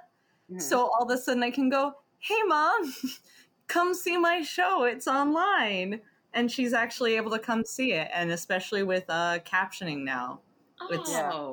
[0.52, 0.60] Mm-hmm.
[0.60, 2.94] So all of a sudden I can go, "Hey mom,
[3.68, 4.84] come see my show.
[4.84, 6.02] It's online."
[6.34, 10.42] And she's actually able to come see it and especially with uh captioning now.
[10.82, 10.90] Oh.
[10.92, 11.12] It's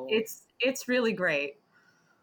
[0.08, 1.61] it's it's really great.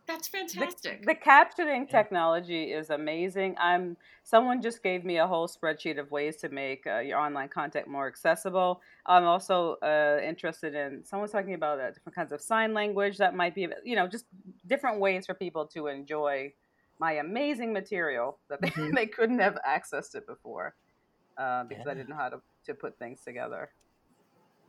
[0.10, 1.02] That's fantastic.
[1.02, 3.56] The, the, captioning technology is amazing.
[3.60, 7.48] I'm someone just gave me a whole spreadsheet of ways to make uh, your online
[7.48, 8.82] content more accessible.
[9.06, 13.36] I'm also uh, interested in someone's talking about uh, different kinds of sign language that
[13.36, 14.26] might be, you know, just
[14.66, 16.54] different ways for people to enjoy
[16.98, 18.90] my amazing material that they, mm-hmm.
[18.96, 20.74] they couldn't have accessed it before
[21.38, 21.92] uh, because yeah.
[21.92, 23.70] I didn't know how to, to put things together.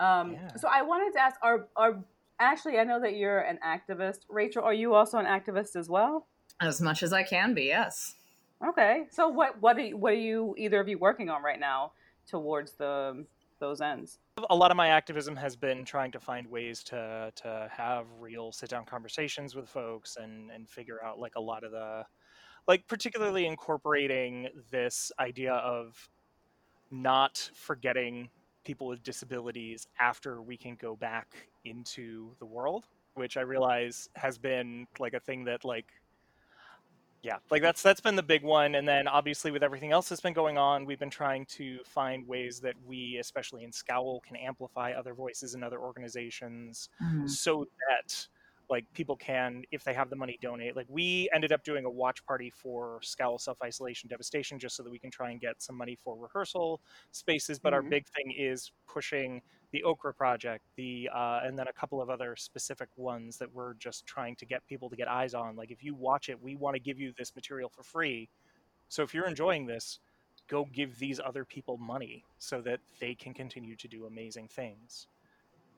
[0.01, 0.55] Um, yeah.
[0.57, 2.03] So I wanted to ask: Are are
[2.41, 4.21] Ashley, I know that you're an activist.
[4.29, 6.27] Rachel, are you also an activist as well?
[6.61, 8.15] As much as I can be, yes.
[8.67, 9.05] Okay.
[9.11, 11.93] So what what are you, what are you either of you working on right now
[12.27, 13.25] towards the
[13.59, 14.19] those ends?
[14.49, 18.53] A lot of my activism has been trying to find ways to to have real
[18.53, 22.05] sit down conversations with folks and and figure out like a lot of the
[22.67, 26.09] like particularly incorporating this idea of
[26.91, 28.29] not forgetting
[28.65, 34.39] people with disabilities after we can go back into the world, which I realize has
[34.39, 35.87] been like a thing that like
[37.23, 40.23] yeah, like that's that's been the big one and then obviously with everything else that's
[40.23, 44.37] been going on, we've been trying to find ways that we especially in Scowl can
[44.37, 47.27] amplify other voices in other organizations mm-hmm.
[47.27, 48.27] so that
[48.71, 50.77] like people can if they have the money donate.
[50.77, 54.91] Like we ended up doing a watch party for scowl self-isolation devastation just so that
[54.91, 56.81] we can try and get some money for rehearsal
[57.11, 57.85] spaces but mm-hmm.
[57.85, 62.09] our big thing is pushing the okra project the uh, and then a couple of
[62.09, 65.57] other specific ones that we're just trying to get people to get eyes on.
[65.57, 68.29] Like if you watch it we want to give you this material for free.
[68.89, 69.99] So if you're enjoying this
[70.49, 75.07] go give these other people money so that they can continue to do amazing things.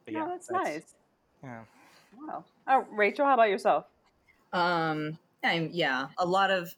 [0.05, 0.95] But yeah, that's, that's nice.
[1.43, 1.61] yeah
[2.17, 2.45] Wow.
[2.69, 3.87] Oh, Rachel, how about yourself?
[4.53, 6.75] Um, I'm, yeah, a lot of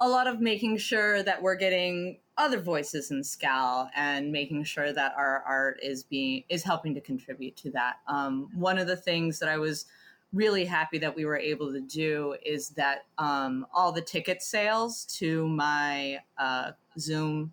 [0.00, 4.92] a lot of making sure that we're getting other voices in Scowl and making sure
[4.92, 7.96] that our art is being is helping to contribute to that.
[8.06, 9.86] Um, one of the things that I was
[10.32, 15.04] really happy that we were able to do is that um, all the ticket sales
[15.18, 17.52] to my uh, Zoom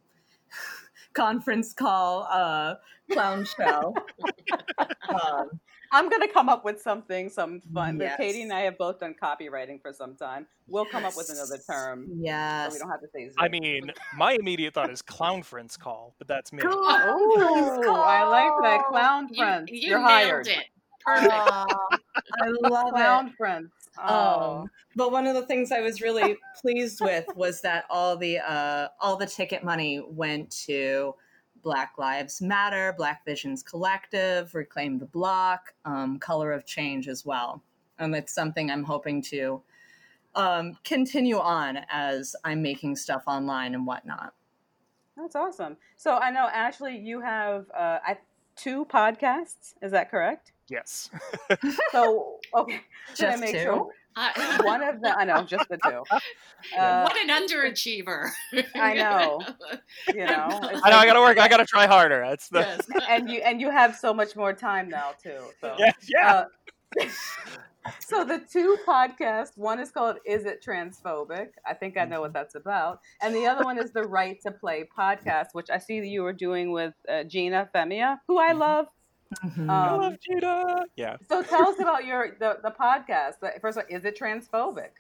[1.13, 2.75] conference call uh,
[3.11, 3.95] clown show.
[5.09, 5.59] um,
[5.93, 7.99] I'm gonna come up with something, some fun.
[7.99, 8.17] Yes.
[8.17, 10.47] Katie and I have both done copywriting for some time.
[10.67, 11.65] We'll come up with another Yes.
[11.67, 12.07] term.
[12.07, 12.73] So Yes.
[12.73, 13.35] we don't have to say Zoom.
[13.37, 16.63] I mean, my immediate thought is clownference call, but that's me.
[16.65, 18.85] Oh, I like that.
[18.89, 19.69] Clown You, friends.
[19.71, 20.47] you You're nailed hired.
[20.47, 20.65] it.
[21.05, 21.31] Perfect.
[21.31, 21.65] Aw,
[22.41, 22.93] I love it.
[22.95, 23.69] Clownference.
[24.03, 24.61] Oh.
[24.61, 28.39] Um, but one of the things I was really pleased with was that all the
[28.39, 31.13] uh, all the ticket money went to
[31.63, 37.63] Black Lives Matter, Black Visions Collective, Reclaim the Block, um, Color of Change as well,
[37.99, 39.61] and it's something I'm hoping to
[40.35, 44.33] um, continue on as I'm making stuff online and whatnot.
[45.15, 45.77] That's awesome.
[45.95, 48.17] So I know Ashley, you have uh, I,
[48.55, 49.75] two podcasts.
[49.81, 50.51] Is that correct?
[50.69, 51.09] Yes.
[51.91, 52.81] So okay,
[53.15, 53.61] should I make two?
[53.61, 56.03] sure Uh, one of the, I know, just the two.
[56.79, 58.29] Uh, what an underachiever.
[58.75, 59.41] I know.
[60.07, 60.97] you know, I know.
[60.97, 61.37] I gotta work.
[61.37, 62.25] I gotta try harder.
[62.25, 62.59] That's the.
[62.59, 62.79] yes.
[63.09, 65.39] and you and you have so much more time now too.
[65.59, 65.91] So Yeah.
[66.07, 66.45] Yeah.
[67.01, 67.05] Uh,
[67.99, 72.31] so the two podcasts, one is called "Is It Transphobic?" I think I know what
[72.31, 75.99] that's about, and the other one is the Right to Play podcast, which I see
[75.99, 78.87] that you were doing with uh, Gina Femia, who I love.
[79.35, 79.69] Mhm.
[79.69, 80.85] I Um, love Gina.
[80.95, 81.17] Yeah.
[81.27, 83.35] so tell us about your the, the podcast.
[83.61, 84.91] First of all, is it transphobic?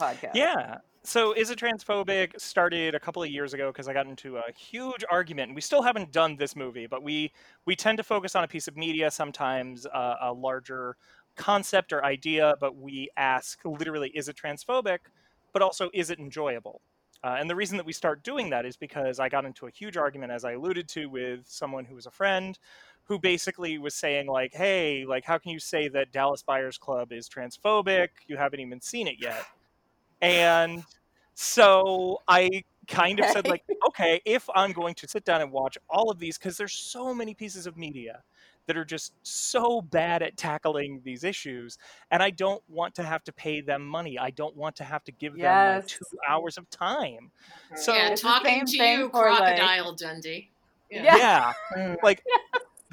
[0.00, 0.34] Podcast.
[0.34, 0.78] Yeah.
[1.06, 2.40] So, is it transphobic?
[2.40, 5.48] Started a couple of years ago because I got into a huge argument.
[5.50, 7.32] And we still haven't done this movie, but we
[7.66, 10.96] we tend to focus on a piece of media, sometimes uh, a larger
[11.36, 12.54] concept or idea.
[12.58, 15.00] But we ask literally, is it transphobic?
[15.52, 16.80] But also, is it enjoyable?
[17.22, 19.70] Uh, and the reason that we start doing that is because I got into a
[19.70, 22.58] huge argument, as I alluded to, with someone who was a friend
[23.06, 27.12] who basically was saying like hey like how can you say that dallas buyers club
[27.12, 29.44] is transphobic you haven't even seen it yet
[30.22, 30.82] and
[31.34, 32.48] so i
[32.88, 36.18] kind of said like okay if i'm going to sit down and watch all of
[36.18, 38.22] these because there's so many pieces of media
[38.66, 41.76] that are just so bad at tackling these issues
[42.10, 45.02] and i don't want to have to pay them money i don't want to have
[45.04, 45.86] to give them my Yes.
[45.86, 47.30] two hours of time
[47.74, 50.50] so yeah, talking to you, for, like- Crocodile Dundee.
[50.90, 51.16] Yeah.
[51.16, 51.96] yeah Mm.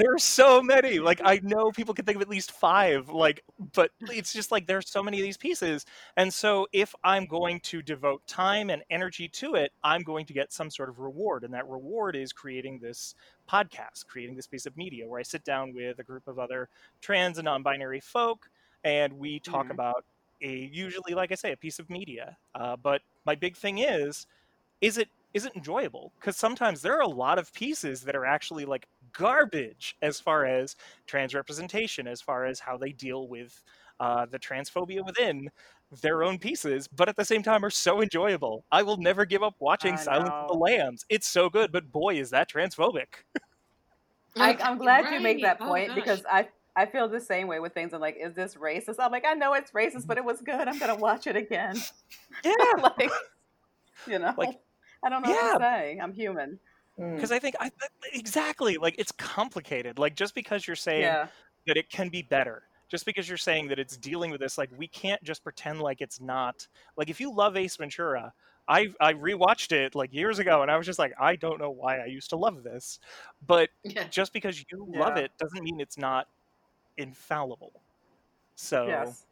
[0.01, 3.43] Like there's so many like i know people can think of at least five like
[3.73, 5.85] but it's just like there's so many of these pieces
[6.17, 10.33] and so if i'm going to devote time and energy to it i'm going to
[10.33, 13.15] get some sort of reward and that reward is creating this
[13.49, 16.69] podcast creating this piece of media where i sit down with a group of other
[17.01, 18.49] trans and non-binary folk
[18.83, 19.71] and we talk Mhm.
[19.71, 20.05] about
[20.41, 24.25] a usually like i say a piece of media uh, but my big thing is
[24.81, 28.25] is it is it enjoyable because sometimes there are a lot of pieces that are
[28.25, 30.75] actually like garbage as far as
[31.07, 33.63] trans representation as far as how they deal with
[33.99, 35.49] uh, the transphobia within
[36.01, 39.43] their own pieces but at the same time are so enjoyable i will never give
[39.43, 43.23] up watching I silence of the lambs it's so good but boy is that transphobic
[44.37, 45.95] I, I'm glad you make that Oh, point gosh.
[45.95, 47.93] because I I feel the same way with things.
[47.93, 48.95] I'm like, is this racist?
[48.99, 50.67] I'm like, I know it's racist, but it was good.
[50.67, 51.75] I'm gonna watch it again.
[52.45, 52.53] yeah
[52.97, 53.11] like,
[54.07, 54.59] you know, Like,
[55.03, 55.99] I don't know what to say.
[56.01, 56.59] I'm human.
[57.01, 57.15] Mm.
[57.15, 57.71] because i think I,
[58.13, 61.27] exactly like it's complicated like just because you're saying Yeah.
[61.65, 64.69] that it can be better just because you're saying that it's dealing with this like
[64.77, 68.31] we can't just pretend like it's not like if you love ace ventura
[68.67, 71.71] i i rewatched it like years ago and i was just like i don't know
[71.71, 72.99] why i used to love this
[73.47, 74.03] but Yeah.
[74.09, 76.27] just because you love it doesn't mean it's not
[76.97, 77.71] infallible
[78.55, 79.25] so Yes.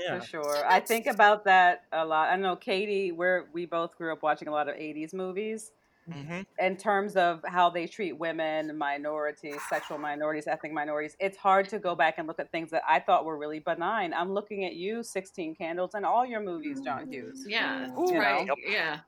[0.00, 0.66] yeah For sure.
[0.66, 2.30] I think about that a lot.
[2.30, 5.70] I know Katie, we're we both grew up watching a lot of 80s movies
[6.10, 11.16] hmm in terms of how they treat women, minorities, sexual minorities, ethnic minorities.
[11.18, 14.14] It's hard to go back and look at things that I thought were really benign.
[14.14, 17.44] I'm looking at you, 16 Candles, and all your movies, John Hughes.
[17.46, 18.18] Yeah, Ooh.
[18.18, 18.46] right.
[18.46, 18.56] Yep.
[18.68, 19.00] Yeah,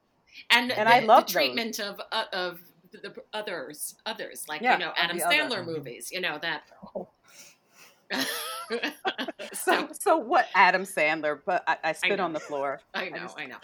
[0.50, 1.32] and And the, I love the those.
[1.32, 2.60] treatment of uh, of
[2.92, 5.34] the others, others like Yeah, you know Adam the other.
[5.34, 6.10] Sandler movies.
[6.12, 6.62] You know that.
[9.52, 11.38] So, so what, Adam Sandler?
[11.44, 12.24] But I, I spit know.
[12.24, 12.80] on the floor.
[12.94, 13.56] I know, just- I know.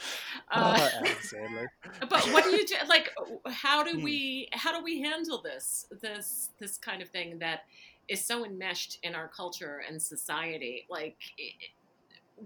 [0.53, 1.67] Oh, Uh, Adam Sandler.
[2.09, 2.75] but what do you do?
[2.89, 3.11] Like,
[3.49, 4.03] how do Hmm.
[4.03, 7.65] we how do we handle this this this kind of thing that
[8.09, 10.87] is so enmeshed in our culture and society?
[10.89, 11.17] Like,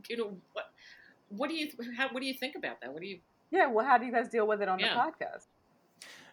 [0.08, 0.70] you know, what
[1.28, 2.92] what do you how, what do you think about that?
[2.92, 3.18] What do you?
[3.50, 4.94] Yeah, well, how do you guys deal with it on Yeah.
[4.94, 5.46] the podcast?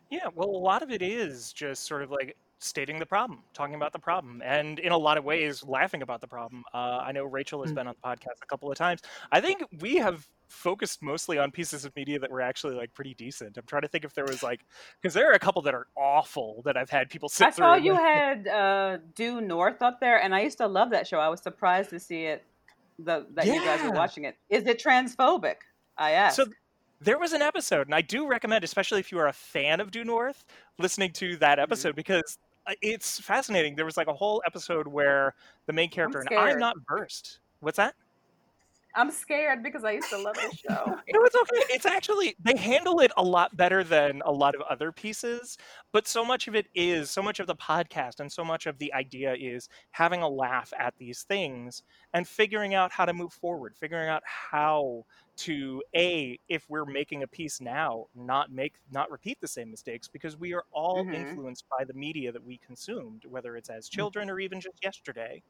[0.09, 3.76] Yeah, well, a lot of it is just sort of like stating the problem, talking
[3.76, 6.64] about the problem, and in a lot of ways, laughing about the problem.
[6.74, 7.76] Uh, I know Rachel has Mm.
[7.76, 9.01] been on the podcast a couple of times.
[9.32, 13.16] I think we have focused mostly on pieces of media that were actually like pretty
[13.16, 13.57] decent.
[13.57, 14.66] I'm trying to think if there was like
[15.01, 17.76] because there are a couple that are awful that I've had people sit I saw
[17.76, 21.20] you had uh, Due North up there, and I used to love that show.
[21.20, 22.45] I was surprised to see it.
[22.99, 24.36] The that you guys were watching it.
[24.49, 25.55] Is it transphobic?
[25.97, 26.38] I asked.
[26.38, 26.45] So
[27.01, 29.91] there was an episode, and I do recommend, especially if you are a fan of
[29.91, 30.45] Due North,
[30.80, 31.64] listening to that Mm-hmm.
[31.64, 32.38] episode because
[32.82, 33.76] it's fascinating.
[33.76, 35.36] There was like a whole episode where
[35.68, 37.39] the main character, and I'm not versed.
[37.59, 37.95] What's that?
[38.96, 41.02] I'm scared because I used to love the show.
[41.14, 41.74] No, it's okay.
[41.76, 45.58] It's actually they handle it a lot better than a lot of other pieces,
[45.91, 48.78] but so much of it is so much of the podcast and so much of
[48.80, 51.84] the idea is having a laugh at these things
[52.14, 55.04] and figuring out how to move forward, figuring out how
[55.38, 60.08] to a if we're making a piece now, not make not repeat the same mistakes
[60.08, 61.12] because we are all Mhm.
[61.12, 65.44] influenced by the media that we consumed, whether it's as children or even just yesterday.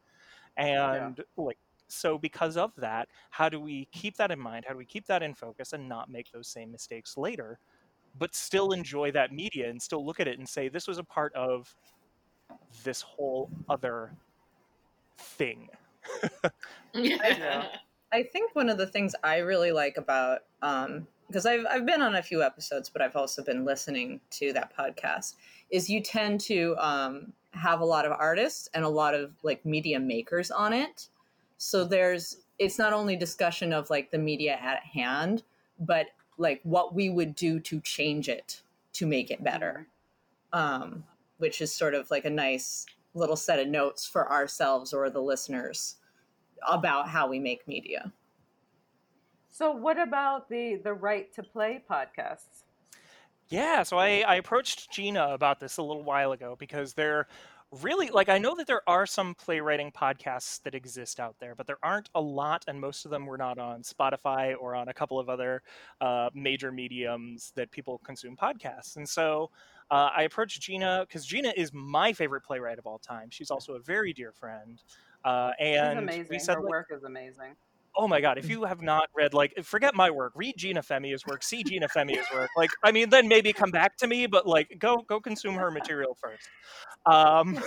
[0.58, 1.58] And like
[1.88, 5.06] so because of that how do we keep that in mind how do we keep
[5.06, 7.60] that in focus and not make those same mistakes later
[8.18, 11.04] but still enjoy that media and still look at it and say this was a
[11.04, 11.76] part of
[12.84, 14.12] this whole other
[15.18, 15.70] thing
[16.94, 17.68] Yeah.
[18.14, 22.02] I think one of the things I really like about um because I've I've been
[22.02, 25.34] on a few episodes, but I've also been listening to that podcast,
[25.72, 29.66] is you tend to um have a lot of artists and a lot of like
[29.66, 31.08] media makers on it.
[31.58, 35.44] So there's it's not only discussion of like the media at hand,
[35.80, 38.62] but like what we would do to change it
[38.94, 39.88] to make it better.
[40.52, 41.04] Um,
[41.38, 45.22] which is sort of like a nice little set of notes for ourselves or the
[45.22, 45.96] listeners
[46.68, 48.12] about how we make media.
[49.50, 52.64] So, what about the the Right to Play podcasts?
[53.50, 57.28] Yeah, so I, I approached Gina about this a little while ago because they're
[57.82, 61.68] really like I know that there are some playwriting podcasts that exist out there, but
[61.68, 64.94] there aren't a lot, and most of them were not on Spotify or on a
[64.94, 65.64] couple of other
[66.02, 68.98] uh, major mediums that people consume podcasts.
[68.98, 69.50] And so
[69.92, 73.30] uh, I approached Gina because Gina is my favorite playwright of all time.
[73.30, 74.82] She's also a very dear friend,
[75.26, 76.28] uh, She's and amazing.
[76.30, 77.56] we said Her like, work is amazing.
[77.96, 81.26] Oh my god if you have not read like forget my work read gina femia's
[81.26, 84.48] work see gina femia's work like i mean then maybe come back to me but
[84.48, 86.48] like go go consume her material first.
[87.06, 87.60] Um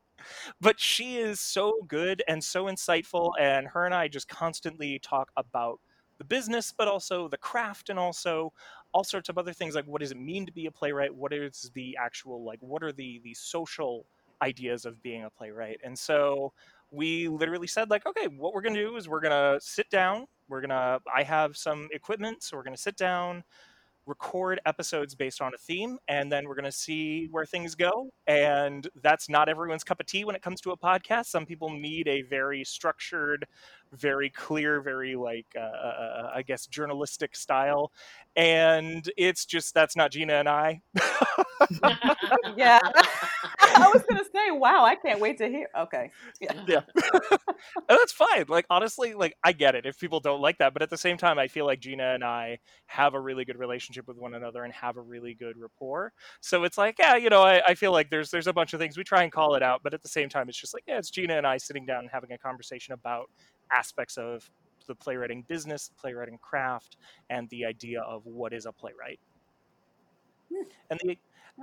[0.60, 5.30] but she is so good and so insightful and her and i just constantly talk
[5.36, 5.80] about
[6.18, 8.52] the business but also the craft and also
[8.92, 11.14] all sorts of other things like what does it mean to be a playwright?
[11.14, 14.06] What is the actual like what are the the social
[14.42, 15.80] ideas of being a playwright?
[15.84, 16.52] And so
[16.90, 20.60] we literally said like okay what we're to do is we're to sit down we're
[20.70, 23.42] to i have some equipment so we're to sit down
[24.06, 28.10] record episodes based on a theme and then we're to see where things go.
[28.26, 31.26] And that's not everyone's cup of tea when it comes to a podcast.
[31.26, 33.46] Some people need a very structured
[33.92, 37.90] very clear very like uh, uh, i guess journalistic style
[38.36, 40.80] and it's just that's not gina and i
[42.56, 42.80] Yeah.
[43.76, 45.68] I was gonna say, wow, I can't wait to hear.
[45.78, 46.10] Okay,
[46.40, 46.52] yeah.
[46.66, 46.80] yeah
[47.88, 50.90] that's fine like honestly like i get it if people don't like that but at
[50.90, 54.16] the same time i feel like gina and i have a really good relationship with
[54.16, 57.60] one another and have a really good rapport so it's like yeah you know i,
[57.66, 59.80] I feel like there's there's a bunch of things we try and call it out
[59.82, 62.00] but at the same time it's just like yeah it's gina and i sitting down
[62.00, 63.30] and having a conversation about
[63.72, 64.48] aspects of
[64.86, 66.96] the playwriting business playwriting craft
[67.28, 69.20] and the idea of what is a playwright
[70.90, 71.18] and the Very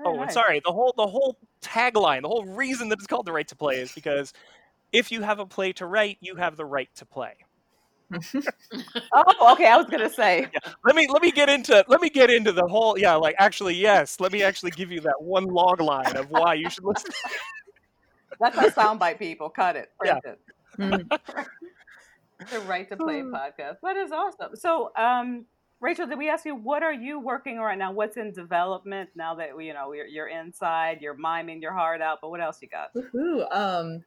[0.05, 0.34] Oh, and nice.
[0.34, 0.62] sorry.
[0.64, 3.78] The whole the whole tagline, the whole reason that it's called the right to play
[3.80, 4.32] is because
[4.93, 7.34] if you have a play to write, you have the right to play.
[9.14, 9.68] Oh, okay.
[9.68, 10.47] I was gonna say.
[10.86, 13.76] Let me let me get into let me get into the whole yeah, like actually
[13.76, 17.12] yes, let me actually give you that one log line of why you should listen.
[18.39, 19.49] That's a soundbite, people.
[19.49, 19.89] Cut it.
[19.97, 20.39] Print it.
[20.78, 21.20] Mm.
[22.52, 23.78] The Right to Play podcast.
[23.84, 24.56] That is awesome.
[24.56, 25.45] So, um,
[25.80, 27.91] Rachel, did we ask you what are you working on right now?
[27.91, 32.20] What's in development now that you know you're, you're inside, you're miming your heart out?
[32.22, 32.93] But what else you got?
[32.95, 33.45] Woohoo.
[33.56, 34.04] Um,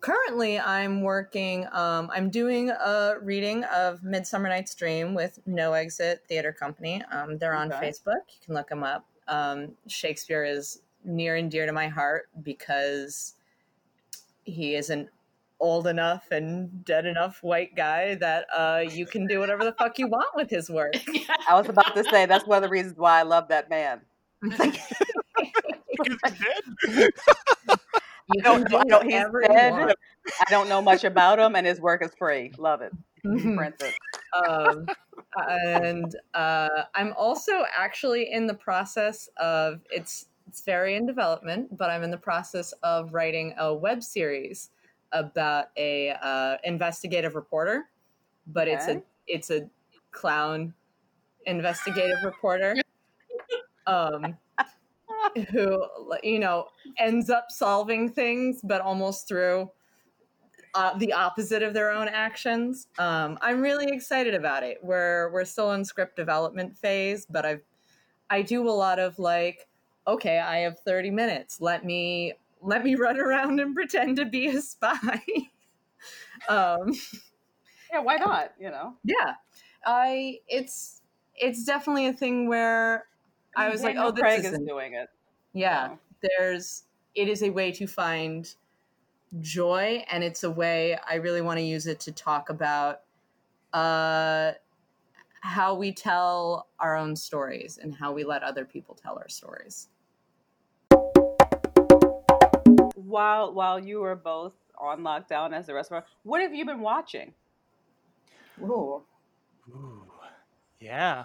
[0.00, 1.66] currently, I'm working.
[1.70, 7.02] Um, I'm doing a reading of Midsummer Night's Dream with No Exit Theater Company.
[7.12, 7.88] Um, they're on Okay.
[7.90, 8.22] Facebook.
[8.28, 9.04] You can look them up.
[9.28, 13.34] Um, Shakespeare is near and dear to my heart because
[14.42, 15.08] he is an
[15.60, 19.98] old enough and dead enough white guy that uh, you can do whatever the fuck
[19.98, 20.94] you want with his work.
[21.48, 24.00] I was about to say that's one of the reasons why I love that man.
[24.42, 24.78] Because
[26.88, 27.08] you.
[28.28, 29.94] You I don't, can do I don't, he's dead.
[30.40, 32.52] I don't know much about him, and his work is free.
[32.58, 32.92] Love it.
[33.24, 33.72] Mhm.
[33.80, 33.94] It.
[34.48, 34.86] um,
[35.48, 41.90] and uh, I'm also actually in the process of it's it's very in development, but
[41.90, 44.70] I'm in the process of writing a web series
[45.12, 47.84] about a uh, investigative reporter,
[48.46, 49.68] but it's a it's a
[50.10, 50.72] clown
[51.46, 52.74] investigative reporter
[53.86, 54.36] um,
[55.50, 55.84] who
[56.22, 56.66] you know
[56.98, 59.70] ends up solving things, but almost through
[60.74, 62.88] uh, the opposite of their own actions.
[62.98, 64.78] Um, I'm really excited about it.
[64.82, 67.62] We're we're still in script development phase, but I've
[68.28, 69.68] I do a lot of like,
[70.06, 71.60] okay, I have 30 minutes.
[71.60, 72.34] Let me
[72.66, 75.20] let me run around and pretend to be a spy.
[76.48, 76.92] um,
[77.92, 78.52] Yeah, why not?
[78.58, 79.34] You know, yeah,
[79.84, 81.02] I it's
[81.34, 83.06] it's definitely a thing where
[83.56, 85.08] I was like, Daniel oh, this Craig is doing it.
[85.52, 85.88] yeah.
[85.88, 85.98] so.
[86.22, 88.52] There's it is a way to find
[89.40, 93.02] joy, and it's a way I really want to use it to talk about
[93.72, 94.52] uh,
[95.40, 99.88] how we tell our own stories and how we let other people tell our stories.
[102.96, 106.64] While while you were both on lockdown as the rest of us, what have you
[106.66, 107.32] been watching?
[108.62, 109.02] Ooh.
[109.70, 110.02] Ooh,
[110.80, 111.24] yeah.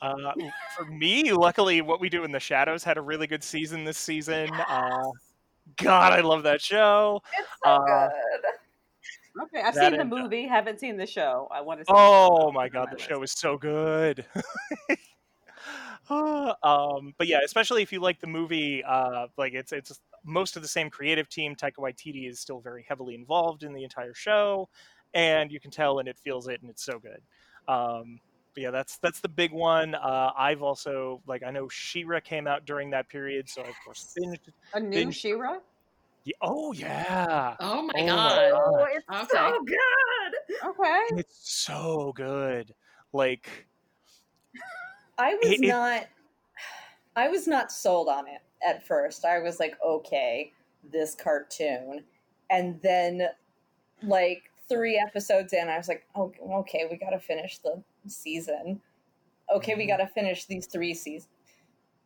[0.00, 0.32] Uh,
[0.76, 3.96] for me, luckily, what we do in the shadows had a really good season this
[3.98, 4.50] season.
[4.52, 5.10] Uh,
[5.76, 7.22] God, I love that show.
[7.38, 9.42] It's so Uh, good.
[9.44, 11.48] Okay, I've That seen the and- movie, haven't seen the show.
[11.50, 11.86] I want to.
[11.86, 12.68] see Oh the my.
[12.68, 14.24] God, It's the my show is so good.
[16.10, 20.62] um, but yeah, especially if you like the movie, uh, like it's it's most of
[20.62, 21.54] the same creative team.
[21.54, 24.68] Taika Waititi is still very heavily involved in the entire show,
[25.14, 27.20] and you can tell and it feels it, and it's so good.
[27.72, 28.20] Um,
[28.54, 29.94] but yeah, that's that's the big one.
[29.94, 33.74] Uh, I've also like I know She-Ra came out during that period, so I, of
[33.84, 34.38] course binged.
[34.74, 35.58] A new Binge- She-Ra.
[36.24, 38.50] Yeah, oh yeah, Oh my Oh my god.
[38.52, 38.62] God.
[38.64, 39.28] Oh, it's Okay.
[39.32, 40.70] so good.
[40.70, 41.02] Okay.
[41.20, 42.74] it's so good.
[43.12, 43.66] Like
[45.18, 46.06] I was It- it- not
[47.16, 49.24] I was not sold on it at first.
[49.24, 50.52] I was like, okay,
[50.90, 52.04] this cartoon.
[52.50, 53.28] And then
[54.02, 58.80] like 3 episodes in, I was like, oh, okay, we got to finish the season.
[59.54, 59.88] Okay, we Mhm.
[59.88, 61.28] got to finish these 3 seasons.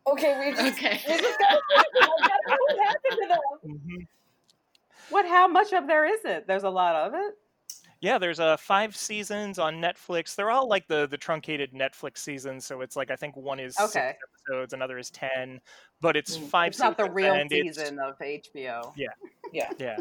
[0.06, 1.00] Okay, we just Okay.
[1.06, 2.02] we just gotta finish it.
[2.02, 3.80] I gotta know what happened to them.
[3.98, 4.06] mhm.
[5.10, 5.26] What?
[5.26, 6.46] How much of there is it?
[6.46, 7.34] There's a lot of it.
[8.00, 10.34] Yeah, there's uh, five seasons on Netflix.
[10.34, 13.78] They're all like the the truncated Netflix seasons, so it's like I think one is
[13.78, 14.16] Okay.
[14.48, 15.60] Episodes, another is ten,
[16.00, 16.48] but it's Mm.
[16.48, 16.68] five.
[16.68, 18.92] It's not the real season of HBO.
[18.96, 19.08] Yeah.
[19.52, 19.98] Yeah, Yeah.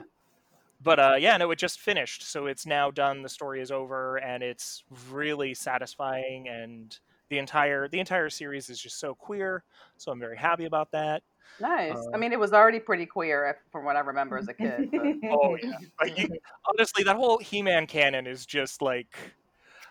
[0.81, 3.21] but uh, yeah, no, it just finished, so it's now done.
[3.21, 6.97] The story is over, and it's really satisfying, and
[7.29, 9.63] the entire the entire series is just so queer.
[9.97, 11.23] So I'm very happy about that.
[11.61, 11.97] Nice.
[12.13, 14.89] I mean, it was already pretty queer from what I remember as a kid.
[14.91, 16.27] But Oh yeah, like you,
[16.69, 19.15] honestly, that whole He-Man canon is just like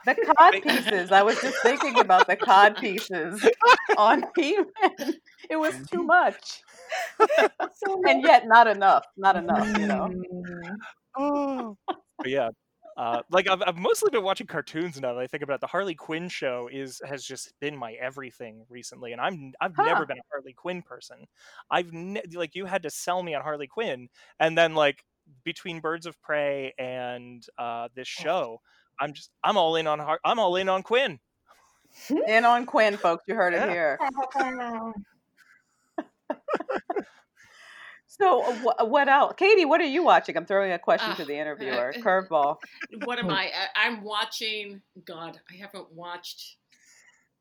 [0.06, 1.12] the cod pieces.
[1.12, 3.46] I was just thinking about the cod pieces
[3.98, 4.66] on He-Man.
[5.50, 6.62] It was too much,
[7.74, 9.04] So and yet not enough.
[9.16, 9.66] Not enough.
[9.78, 10.08] You know.
[10.08, 10.76] Mm.
[11.18, 11.76] Oh.
[12.18, 12.48] but yeah,
[12.96, 15.14] uh, like I've, I've mostly been watching cartoons now.
[15.14, 15.60] That I think about it.
[15.60, 19.84] the Harley Quinn show is has just been my everything recently, and I'm I've Huh.
[19.84, 21.26] never been a Harley Quinn person.
[21.70, 24.08] I've ne- like you had to sell me on Harley Quinn,
[24.40, 25.04] and then like
[25.44, 28.60] between Birds of Prey and uh, this show,
[29.00, 31.18] I'm just I'm all in on Har- I'm all in on Quinn.
[32.28, 33.24] In on Quinn, folks.
[33.26, 33.98] You heard it here.
[38.08, 39.64] So, uh, wh- what else, Katie?
[39.66, 40.36] What are you watching?
[40.38, 41.92] I'm throwing a question to Uh, the interviewer.
[41.94, 42.56] uh, Curveball.
[43.04, 43.50] what am I?
[43.74, 43.86] I?
[43.86, 44.80] I'm watching.
[45.04, 46.56] God, I haven't watched.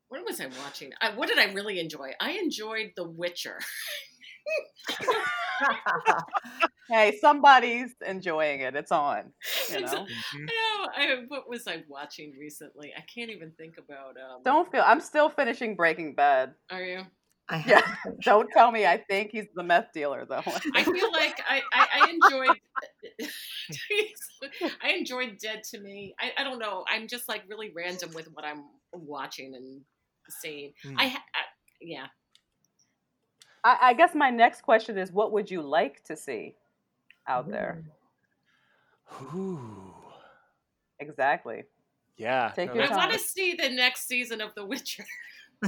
[0.08, 0.92] What was I watching?
[1.00, 2.12] I, what did I really enjoy?
[2.20, 3.58] I enjoyed The Witcher.
[6.88, 8.76] Hey, somebody's enjoying it.
[8.76, 9.32] It's on.
[9.70, 10.04] You It's- know.
[10.04, 10.46] Mhm.
[10.46, 12.92] No, I, what was I watching recently?
[12.96, 14.10] I can't even think about.
[14.16, 14.84] Um, Don't feel.
[14.86, 16.54] I'm still finishing Breaking Bad.
[16.70, 17.00] Are you?
[17.48, 17.80] I Yeah.
[17.80, 18.86] haven't finished Don't tell me.
[18.86, 20.42] I think he's the meth dealer, though.
[20.74, 22.60] I feel like I, I, I enjoyed.
[24.82, 26.14] I enjoyed Dead to Me.
[26.20, 26.84] I, I don't know.
[26.88, 29.80] I'm just like really random with what I'm watching and
[30.28, 30.72] seeing.
[30.84, 30.94] Mm.
[30.98, 31.16] I, I
[31.80, 32.06] yeah.
[33.66, 36.54] I, I guess my next question is, what would you like to see
[37.26, 37.82] out there?
[39.34, 39.92] Ooh.
[41.00, 41.64] Exactly.
[42.16, 42.52] Yeah.
[42.54, 45.04] Take no, your I that's- want to see the next season of The Witcher.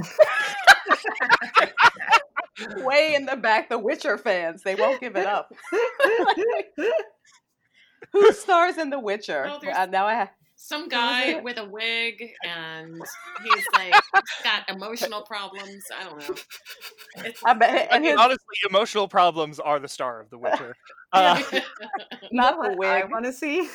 [2.77, 4.63] Way in the back, the Witcher fans.
[4.63, 5.53] They won't give it up.
[8.13, 9.45] Who stars in The Witcher?
[9.49, 10.29] Oh, now I have.
[10.61, 13.01] Some guy with a wig and
[13.43, 13.93] he's like
[14.43, 15.85] got emotional problems.
[15.97, 16.35] I don't know.
[17.23, 20.37] It's, I bet, I and mean, his, honestly, emotional problems are the star of The
[20.37, 20.75] Witcher.
[21.11, 21.41] Uh,
[22.31, 23.67] Not know the what I want to see?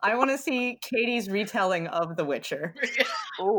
[0.00, 2.74] I want to see Katie's retelling of The Witcher.
[3.40, 3.58] oh,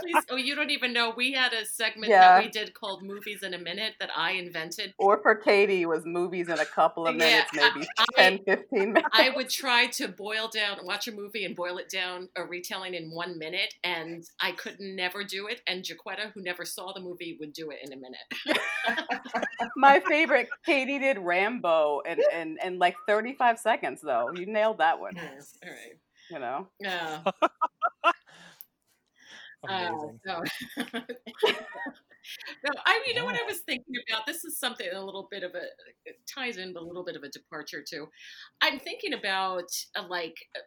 [0.00, 0.24] please.
[0.28, 1.12] Oh, you don't even know.
[1.16, 2.20] We had a segment Yeah.
[2.38, 4.92] that we did called Movies in a Minute that I invented.
[4.98, 8.92] Or for Katie, was movies in a couple of Yeah, minutes, maybe I- 10, 15
[8.92, 9.08] minutes.
[9.12, 12.94] I would try to boil down, watch a movie and boil it down, a retelling
[12.94, 15.60] in one minute, and I could never do it.
[15.68, 18.58] And Jaquetta, who never saw the movie, would do it in a minute.
[19.76, 24.30] My favorite, Katie did Rambo in, in, in like 35 seconds, though.
[24.34, 25.98] You nailed that one, Yes, All right.
[26.30, 26.68] you know?
[26.80, 27.20] Yeah.
[29.68, 30.20] Amazing.
[30.28, 30.42] Uh,
[30.76, 30.82] so,
[32.64, 34.26] no, I you know what I was thinking about.
[34.26, 35.62] This is something a little bit of a
[36.04, 38.08] it ties in, but a little bit of a departure too.
[38.60, 40.60] I'm thinking about uh, like uh,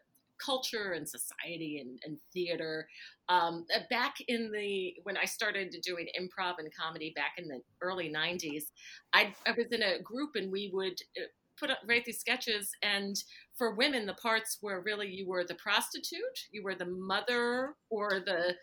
[0.44, 2.88] culture and society and, and theater.
[3.28, 7.60] Um, uh, back in the when I started doing improv and comedy back in the
[7.80, 8.64] early '90s,
[9.12, 10.98] I, I was in a group and we would.
[11.60, 13.22] Put up, write these sketches, and
[13.56, 18.20] for women, the parts were really you were the prostitute, you were the mother, or
[18.24, 18.54] the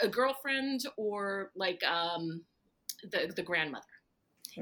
[0.00, 2.42] a girlfriend or like um
[3.10, 3.84] the the grandmother.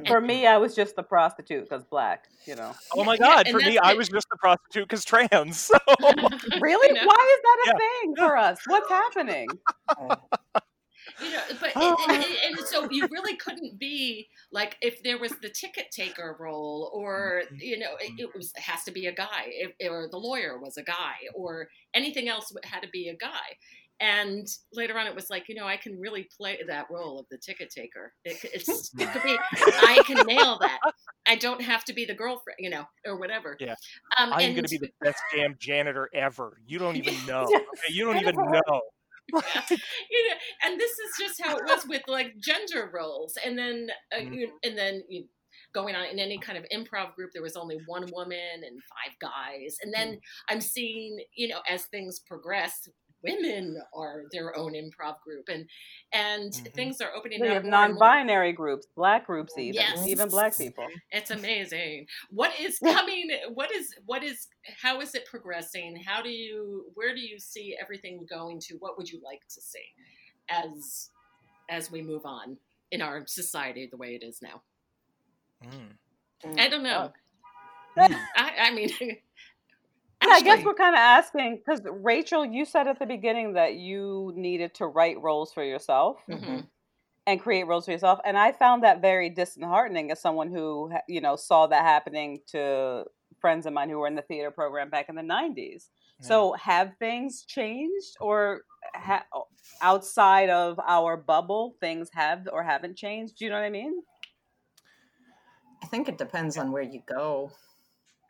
[0.07, 2.73] For me, I was just the prostitute because black, you know.
[2.95, 3.47] Oh my god!
[3.47, 5.61] and For me, that's I was just a prostitute because trans.
[5.61, 5.77] So
[6.61, 6.89] Really?
[6.89, 7.07] You know?
[7.07, 7.77] Why is that a Yeah.
[7.77, 8.59] thing for us?
[8.67, 9.59] What's happening?
[11.21, 15.33] You know, but and, and, and so you really couldn't be like if there was
[15.43, 19.13] the ticket taker role, or you know, it, it was it has to be a
[19.13, 23.17] guy, if, or the lawyer was a guy, or anything else had to be a
[23.17, 23.57] guy.
[24.03, 27.27] And later on, it was like, you know, I can really play that role of
[27.31, 28.13] the ticket taker.
[28.25, 30.81] It, it's, it could be, I can nail that.
[31.25, 33.57] I don't have to be the girlfriend, you know, or whatever.
[33.61, 33.77] Yeah.
[34.19, 36.59] Um, I'm going to be the best damn janitor ever.
[36.67, 37.45] You don't even know.
[37.45, 38.81] Okay, you don't even know.
[40.11, 43.89] you know, and this is just how it was with like gender roles, and then
[44.15, 44.35] uh, Mhm.
[44.35, 45.27] you, and then you
[45.75, 49.19] going on in any kind of improv group, there was only one woman and five
[49.21, 50.19] guys, and then
[50.49, 52.89] I'm seeing, you know, as things progress.
[53.23, 55.69] Women are their own improv group, and
[56.13, 56.75] and Mhm.
[56.75, 57.55] things are opening We up.
[57.55, 58.01] have more and more.
[58.01, 60.07] non-binary groups, black groups, even Yes.
[60.07, 60.89] even black people.
[61.11, 62.07] It's amazing.
[62.31, 63.31] What is coming?
[63.55, 64.49] What is what is?
[64.81, 65.97] How is it progressing?
[65.97, 66.91] How do you?
[66.95, 68.77] Where do you see everything going to?
[68.79, 69.95] What would you like to see
[70.49, 71.11] as
[71.69, 72.59] as we move on
[72.91, 74.63] in our society the way it is now?
[75.65, 75.97] Mm.
[76.59, 77.13] I don't know.
[77.97, 78.15] Mm.
[78.37, 79.15] I, I mean, Yeah,
[80.33, 84.33] I guess we're kind of asking because Rachel, you said at the beginning that you
[84.37, 86.67] needed to write roles for yourself Mhm.
[87.27, 91.21] and create roles for yourself, and I found that very disheartening as someone who you
[91.21, 93.05] know saw that happening to
[93.41, 95.91] friends of mine who were in the theater program back in the '90s.
[96.21, 98.63] So, have things changed, or
[98.95, 99.27] ha-
[99.81, 103.39] outside of our bubble, things have or haven't changed?
[103.39, 104.03] Do you know what I mean?
[105.83, 107.51] I think it depends on where you go.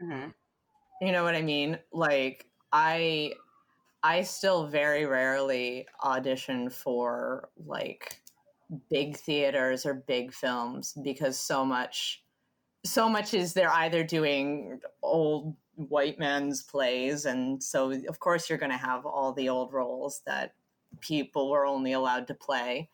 [0.02, 0.30] Mm-hmm.
[1.02, 1.80] You know what I mean?
[1.92, 3.32] Like I
[4.04, 8.20] I still very rarely audition for like
[8.88, 12.24] big theaters or big films because so much
[12.84, 18.58] so much is they're either doing old white men's plays and so of course you're
[18.58, 20.54] going to have all the old roles that
[21.00, 22.90] people were only allowed to play.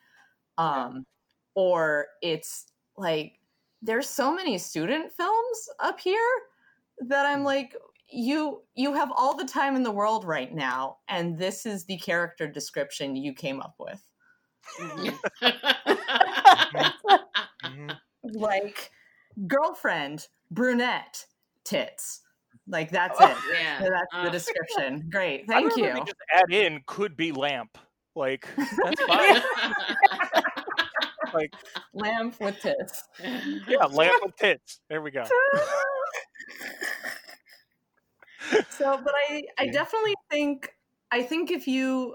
[0.58, 1.06] Um
[1.54, 3.40] or it's like
[3.82, 6.30] there's so many student films up here
[7.06, 7.74] that I'm like
[8.10, 11.98] you you have all the time in the world right now and this is the
[11.98, 14.02] character description you came up with
[14.80, 15.18] Mhm.
[18.34, 18.90] like
[19.46, 21.24] girlfriend brunette
[21.64, 22.22] tits
[22.66, 26.16] like that's it yeah, that's uh, the description great thank don't know if you just
[26.34, 27.78] add in could be lamp.
[28.14, 29.42] Like that's fine.
[31.32, 31.52] like
[31.94, 33.04] lamp with tits
[33.68, 34.80] yeah, lamp with tits.
[34.88, 35.24] There we go.
[38.70, 40.70] So but i i definitely think
[41.10, 42.14] i think if you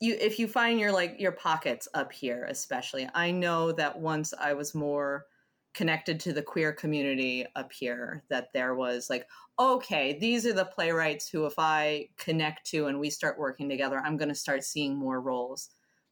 [0.00, 4.32] you if you find your like your pockets up here especially i know that once
[4.40, 5.26] i was more
[5.72, 9.26] connected to the queer community up here that there was like
[9.58, 14.00] okay these are the playwrights who if i connect to and we start working together
[14.04, 15.70] i'm going to start seeing more roles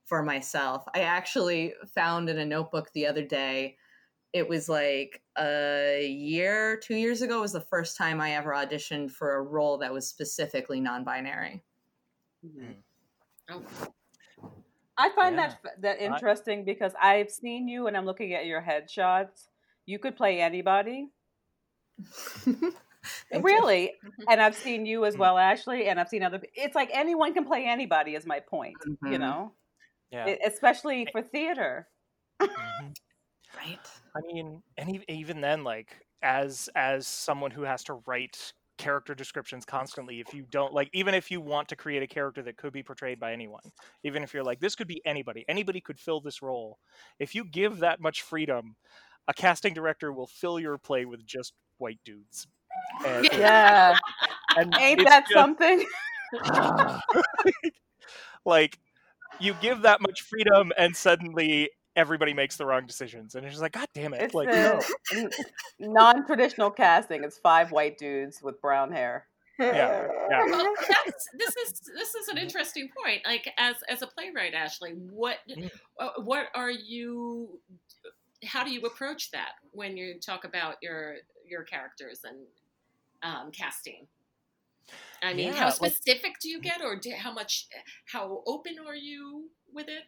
[0.09, 0.85] for myself.
[0.95, 3.77] I actually found in a notebook the other day
[4.33, 9.11] it was like a year, two years ago was the first time I ever auditioned
[9.11, 11.63] for a role that was specifically non-binary.
[12.45, 12.75] Mhm.
[13.51, 13.65] Oh,
[14.97, 15.49] I find Yeah.
[15.49, 19.49] that f- that I- interesting because I've seen you and I'm looking at your headshots.
[19.87, 21.09] You could play anybody,
[22.45, 22.75] Thank
[23.33, 23.41] you.
[23.43, 23.95] really.
[24.29, 25.21] And I've seen you as Mm.
[25.21, 26.43] well, Ashley, and I've seen other.
[26.55, 28.15] It's like anyone can play anybody.
[28.15, 28.77] Is my point.
[28.85, 29.21] You Mhm.
[29.21, 29.55] know,
[30.11, 30.29] Yeah.
[30.29, 31.89] E- especially for theater.
[32.41, 32.95] Mhm.
[33.57, 33.98] Right.
[34.19, 39.65] I mean, and even then, like as as someone who has to write character descriptions
[39.65, 42.73] constantly if you don't like even if you want to create a character that could
[42.73, 43.61] be portrayed by anyone
[44.05, 46.79] even if you're like this could be anybody anybody could fill this role
[47.19, 48.77] if you give that much freedom
[49.27, 52.47] a casting director will fill your play with just white dudes
[53.05, 53.97] and, Yeah.
[54.57, 55.85] and Ain't that just- something?
[58.45, 58.79] like
[59.41, 61.69] you give that much freedom and suddenly
[61.99, 64.81] everybody makes the wrong decisions and it's just like god damn it It's like no.
[65.79, 67.25] non-traditional casting.
[67.25, 69.27] It's five white dudes with brown hair.
[69.59, 73.23] yeah yeah well, that's, this is this is an interesting point.
[73.27, 75.71] Like as as a playwright, Ashley, what Mm.
[75.99, 77.59] uh, what are you?
[78.45, 82.37] How do you approach that when you talk about your your characters and
[83.25, 84.07] um, casting?
[85.23, 87.67] I mean, Yeah, how like- specific do you get, or do, how much?
[88.07, 90.05] How open are you with it?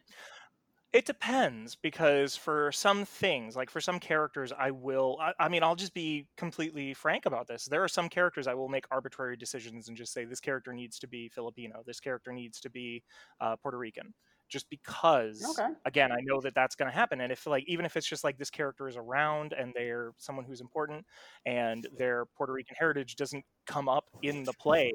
[0.93, 5.17] It depends because for some things, like for some characters, I will.
[5.21, 7.63] I, I mean, I'll just be completely frank about this.
[7.65, 10.99] There are some characters I will make arbitrary decisions and just say this character needs
[10.99, 13.03] to be Filipino, this character needs to be
[13.39, 14.13] uh, Puerto Rican,
[14.49, 15.41] just because.
[15.57, 15.71] Okay.
[15.85, 18.25] Again, I know that that's going to happen, and if like even if it's just
[18.25, 21.05] like this character is around and they're someone who's important
[21.45, 24.91] and their Puerto Rican heritage doesn't come up in the play,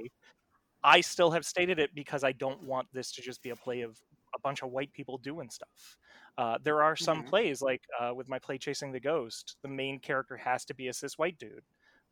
[0.85, 3.81] I still have stated it because I don't want this to just be a play
[3.81, 3.99] of
[4.47, 5.97] bunch of white people doing stuff.
[6.39, 7.29] Uh, there are some Mhm.
[7.31, 10.89] plays, like uh, with my play Chasing the Ghost, the main character has to be
[10.89, 11.65] a cis white dude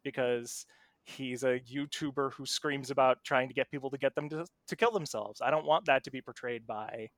[0.02, 0.66] because
[1.04, 4.76] he's a YouTuber who screams about trying to get people to get them to, to
[4.76, 5.40] kill themselves.
[5.40, 7.10] I don't want that to be portrayed by.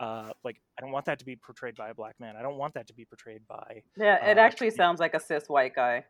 [0.00, 2.36] Uh, like I don't want that to be portrayed by a black man.
[2.36, 5.20] I don't want that to be portrayed by Yeah, it Uh, actually sounds like a
[5.20, 6.06] cis white guy.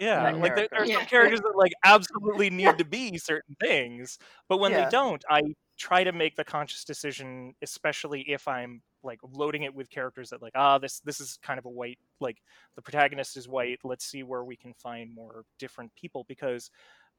[0.00, 0.94] yeah, like there, there are character.
[0.94, 4.84] some characters that like absolutely need to be certain things, but when Yeah.
[4.84, 5.40] they don't, I
[5.78, 10.42] try to make the conscious decision, especially if I'm like loading it with characters that
[10.42, 12.38] like ah this this is kind of a white like
[12.76, 13.78] the protagonist is white.
[13.84, 16.70] Let's see where we can find more different people because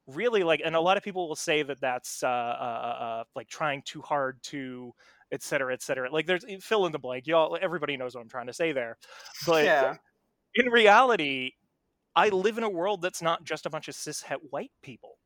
[0.06, 3.48] really like and a lot of people will say that that's uh, uh, uh like
[3.48, 4.92] trying too hard to
[5.30, 8.28] et cetera et cetera like there's fill in the blank y'all everybody knows what i'm
[8.28, 8.96] trying to say there
[9.46, 9.96] but Yeah.
[10.54, 11.52] in reality,
[12.16, 15.19] I live in a world that's not just a bunch of cishet white people.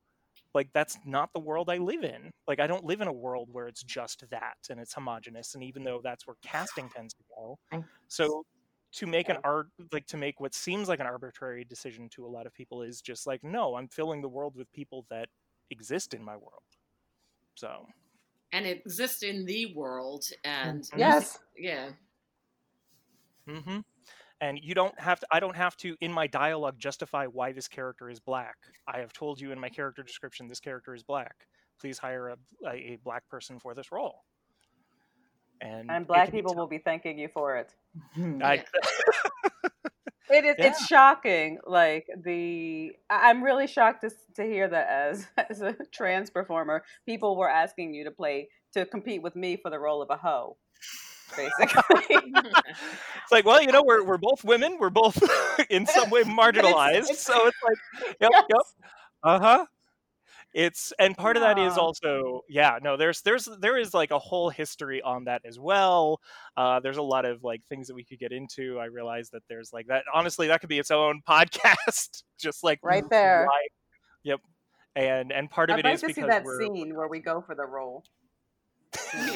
[0.54, 2.30] Like that's not the world I live in.
[2.46, 5.54] Like I don't live in a world where it's just that and it's homogenous.
[5.54, 7.58] And even though that's where casting tends to go,
[8.08, 8.44] so
[8.94, 12.28] to make an art like to make what seems like an arbitrary decision to a
[12.28, 15.28] lot of people is just like no, I'm filling the world with people that
[15.70, 16.62] exist in my world.
[17.56, 17.86] So
[18.52, 20.94] And exist in the world, and Mhm.
[20.94, 21.38] Yes.
[21.56, 21.92] yeah,
[23.46, 23.80] hmm
[24.44, 27.66] And you don't have to, I don't have to, in my dialogue, justify why this
[27.68, 28.56] character is black.
[28.86, 31.34] I have told you in my character description, this character is black.
[31.80, 32.36] Please hire a,
[32.66, 34.22] a, a black person for this role.
[35.62, 36.58] And, And black people tough.
[36.58, 37.72] will be thanking you for it.
[38.42, 38.64] I,
[40.30, 40.56] It is.
[40.58, 40.66] Yeah.
[40.68, 41.58] It's shocking.
[41.66, 46.82] Like the, I- I'm really shocked to to hear that as as a trans performer,
[47.06, 50.16] people were asking you to play to compete with me for the role of a
[50.16, 50.56] hoe,
[51.36, 52.04] basically.
[52.10, 54.76] it's like, well, you know, we're, we're both women.
[54.78, 55.22] We're both
[55.70, 57.04] in some way marginalized.
[57.10, 58.44] it's- so it's like, yep, Yes.
[58.50, 58.60] yep.
[59.22, 59.66] Uh huh.
[60.52, 64.18] It's and part of that is also yeah no there's there's there is like a
[64.20, 66.20] whole history on that as well.
[66.56, 68.78] Uh, there's a lot of like things that we could get into.
[68.78, 72.78] I realize that there's like that honestly that could be its own podcast, just like
[72.84, 73.46] Right there.
[73.46, 73.66] why-
[74.22, 74.40] Yep.
[74.94, 77.18] And and part of I'd it like is to see because that scene where we
[77.18, 78.04] go for the role.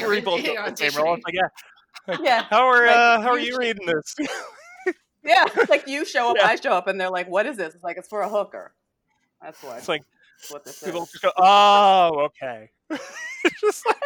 [0.09, 1.15] We both go the same role.
[1.17, 1.49] It's like, yeah.
[2.23, 4.15] Yeah, How are Like, uh, how are you reading this?
[5.25, 5.45] yeah.
[5.47, 6.47] it's Like you show up, Yeah.
[6.47, 8.73] I show up, and they're like, "What is this?" It's like it's for a hooker.
[9.43, 9.79] That's what.
[9.79, 10.05] It's like
[10.51, 11.11] what this people is.
[11.13, 12.71] just go, oh, okay.
[13.61, 13.97] just like,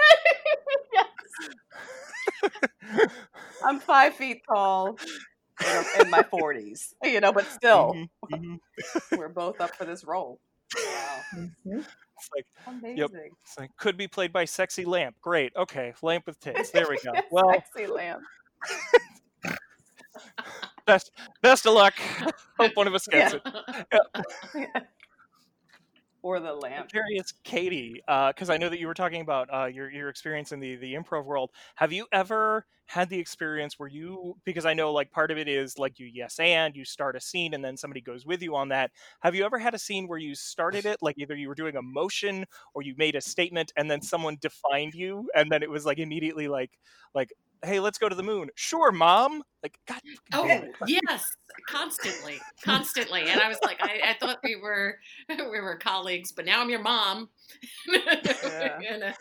[3.65, 4.97] I'm five feet tall
[5.61, 9.19] in, in my 40s, you know, but still, mhm, mhm.
[9.19, 10.41] we're both up for this role.
[10.77, 11.21] Wow.
[11.35, 11.87] Mhm.
[12.17, 13.31] It's like Amazing.
[13.43, 15.17] it's like could be played by sexy lamp.
[15.21, 15.53] Great.
[15.57, 16.71] Okay, lamp with tits.
[16.71, 17.13] There we go.
[17.31, 18.23] Well, Sexy Lamp.
[20.87, 21.11] best
[21.43, 21.95] best of luck.
[22.59, 24.01] Hope one of us gets Yeah.
[24.55, 24.83] it.
[26.23, 26.91] Or the lamp.
[26.91, 30.61] Curious, Katie, because I know that you were talking about uh, your your experience in
[30.61, 31.51] the the improv world.
[31.77, 34.37] Have you ever had the experience where you?
[34.45, 37.21] Because I know like part of it is like you yes and you start a
[37.21, 38.91] scene and then somebody goes with you on that.
[39.21, 41.77] Have you ever had a scene where you started it like either you were doing
[41.77, 45.71] a motion or you made a statement and then someone defined you and then it
[45.71, 46.71] was like immediately like
[47.15, 47.33] like
[47.65, 50.01] hey let's go to the moon sure mom like god
[50.35, 51.25] Oh yes,
[51.69, 53.23] constantly, constantly.
[53.29, 54.99] And I was like, I, I thought we were
[55.29, 57.29] we were colleagues, but now I'm your mom.
[57.89, 58.79] Yeah.
[58.81, 59.13] You know?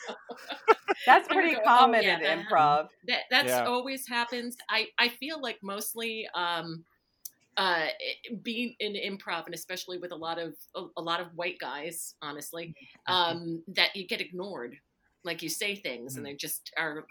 [1.06, 2.90] That's pretty go, oh, common yeah, in that- improv.
[3.08, 3.66] That that's Yeah.
[3.66, 4.56] always happens.
[4.70, 6.84] I I feel like mostly um
[7.58, 7.88] uh,
[8.44, 12.16] being in improv and especially with a lot of a, a lot of white guys,
[12.22, 12.74] honestly,
[13.10, 13.14] Mm-hmm.
[13.14, 14.76] um, that you get ignored.
[15.24, 16.30] Like you say things and Mm.
[16.30, 17.06] they just are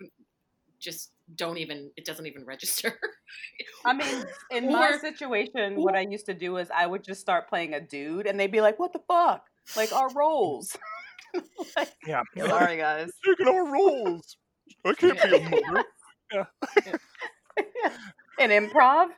[0.81, 2.99] just don't even it doesn't even register.
[3.85, 7.49] I mean, in my situation, what I used to do is I would just start
[7.49, 10.77] playing a dude, and they'd be like, "What the fuck?" Like our roles.
[11.77, 12.23] like, Yeah.
[12.39, 13.11] sorry, guys.
[13.25, 14.37] Taking our roles.
[14.85, 15.85] I can't be a mother.
[16.33, 16.45] Yeah.
[18.39, 19.09] An improv,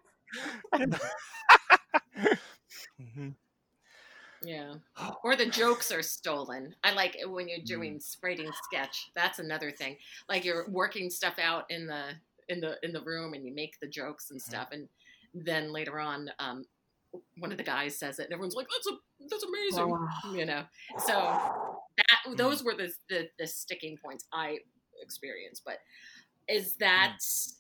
[3.01, 3.35] Mhm.
[4.45, 4.75] Yeah.
[5.23, 6.75] Or the jokes are stolen.
[6.83, 7.65] I like it when you're Mm.
[7.67, 9.11] doing spreading sketch.
[9.15, 9.97] That's another thing.
[10.29, 12.15] Like you're working stuff out in the
[12.49, 14.89] in the in the room and you make the jokes and stuff and
[15.33, 16.65] then later on um
[17.39, 19.97] one of the guys says it and everyone's like that's a that's amazing
[20.35, 20.63] you know
[21.07, 21.15] so
[21.97, 24.59] that those were the, the the sticking points i
[25.01, 25.79] experienced but
[26.49, 27.17] is that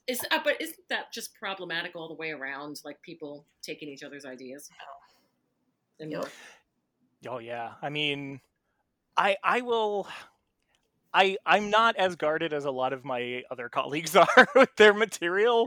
[0.09, 4.03] is uh, but isn't that just problematic all the way around like people taking each
[4.03, 4.69] other's ideas
[6.01, 6.29] and Yep.
[7.29, 7.73] Oh yeah.
[7.83, 8.41] I mean,
[9.17, 10.09] I I will.
[11.15, 14.95] I I'm not as guarded as a lot of my other colleagues are with their
[14.95, 15.67] material.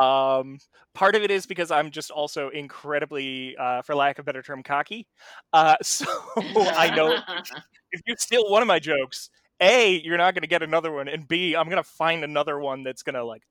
[0.00, 0.58] Um,
[0.94, 4.42] part of it is because I'm just also incredibly, uh, for lack of a better
[4.42, 5.06] term, cocky.
[5.52, 7.12] Uh, so I know
[7.92, 9.30] if you steal one of my jokes,
[9.60, 12.58] a you're not going to get another one, and b I'm going to find another
[12.60, 13.42] one that's going to like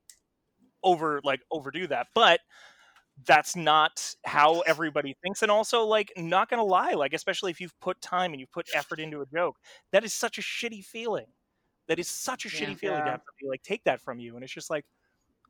[0.83, 2.07] over like overdo that.
[2.15, 2.39] But
[3.25, 7.77] that's not how everybody thinks and also like not gonna lie like especially if you've
[7.79, 9.57] put time and you've put effort into a joke
[9.91, 11.27] that is such a shitty feeling
[11.87, 12.75] that is such a Yeah.
[12.75, 13.11] shitty feeling to Yeah.
[13.11, 14.85] have somebody like take that from you and it's just like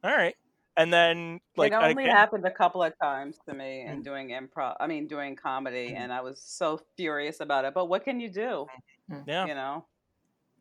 [0.03, 0.35] all right
[0.77, 2.15] and then like it only again, Mm.
[2.15, 4.75] happened a couple of times to me in doing improv.
[4.79, 7.73] I mean, doing comedy, and I was so furious about it.
[7.73, 8.71] But what can you do?
[9.25, 9.87] yeah You know,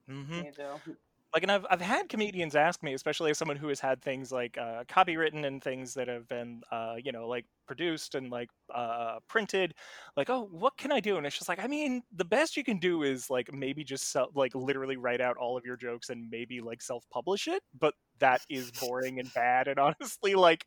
[0.09, 0.97] hmm What can you do.
[1.35, 4.31] Like and I've, I've had comedians ask me especially as someone who has had things
[4.33, 8.51] like uh, copywritten and things that have been uh, you know like produced and like
[8.75, 9.75] uh, printed
[10.17, 11.17] like oh what can i do?
[11.17, 14.11] And it's just like i mean the best you can do is like maybe just
[14.11, 17.95] sell, like literally write out all of your jokes and maybe like self-publish it but
[18.19, 20.65] that is boring and bad and honestly like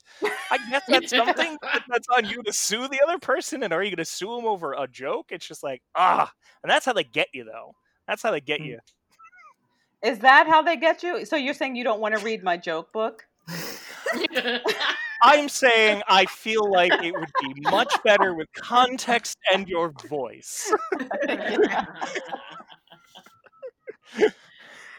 [0.52, 1.58] i guess that's something
[1.88, 4.46] that's on you to sue the other person and are you going to sue them
[4.46, 5.28] over a joke?
[5.32, 6.32] It's just like ah!
[6.64, 7.74] And that's how they get you though.
[8.08, 8.64] That's how they get Mm.
[8.64, 8.80] you
[10.06, 11.26] Is that how they get you?
[11.26, 13.26] So you're saying you don't want to read my joke book?
[15.24, 20.72] I'm saying I feel like it would be much better with context and your voice.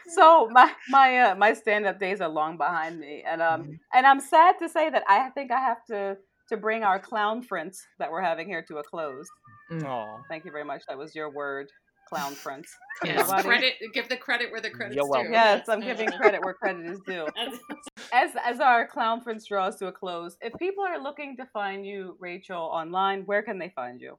[0.09, 3.79] So my my uh, my stand up days are long behind me, and um Mhm.
[3.93, 6.17] and I'm sad to say that I think I have to
[6.49, 9.27] to bring our clownference that we're having here to a close.
[9.83, 10.83] Oh, Thank you very much.
[10.87, 11.67] That was your word,
[12.11, 12.67] clownference.
[13.03, 15.31] yes, credit give the credit where the credit's You're due.
[15.31, 17.27] Yes, I'm giving credit where credit is due.
[18.13, 22.15] As as our clownference draws to a close, if people are looking to find you,
[22.19, 24.17] Rachel, online, where can they find you?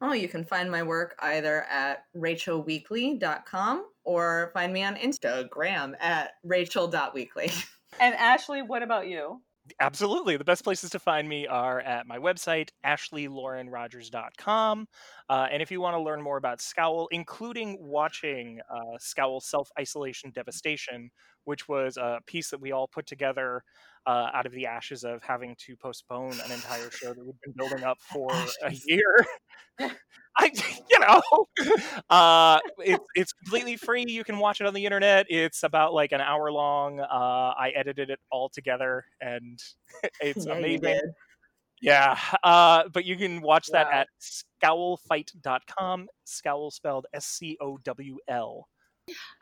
[0.00, 6.32] Oh, you can find my work either at rachelweekley.com or find me on Instagram at
[6.42, 7.66] rachel.weekley.
[8.00, 9.40] And Ashley, what about you?
[9.80, 10.36] Absolutely.
[10.36, 14.88] The best places to find me are at my website, ashleylaurenrogers.com.
[15.28, 19.70] Uh, and if you want to learn more about Scowl, including watching uh, Scowl Self
[19.78, 21.10] Isolation Devastation,
[21.44, 23.62] which was a piece that we all put together
[24.06, 27.54] uh, out of the ashes of having to postpone an entire show that we'd been
[27.56, 28.30] building up for
[28.62, 29.26] a year.
[30.36, 30.50] I,
[30.90, 31.46] you know,
[32.10, 34.04] uh, it's it's completely free.
[34.08, 35.26] You can watch it on the internet.
[35.28, 36.98] It's about like an hour long.
[37.00, 37.04] Uh,
[37.56, 39.58] I edited it all together, and
[40.20, 41.00] it's Yeah, amazing.
[41.80, 44.00] Yeah, uh, but you can watch that Wow.
[44.00, 46.08] at scowlfight.com.
[46.24, 48.68] Scowl spelled S C O W L.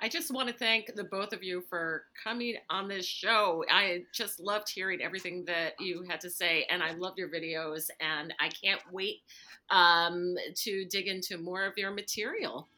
[0.01, 3.65] I just want to thank the both of you for coming on this show.
[3.71, 7.89] I just loved hearing everything that you had to say, and I loved your videos,
[8.01, 9.23] and I can't wait
[9.71, 12.69] um, to dig into more of your material.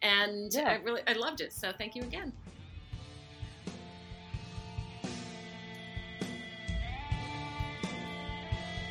[0.00, 0.70] And Yeah.
[0.70, 1.52] I really, I loved it.
[1.52, 2.32] So thank you again.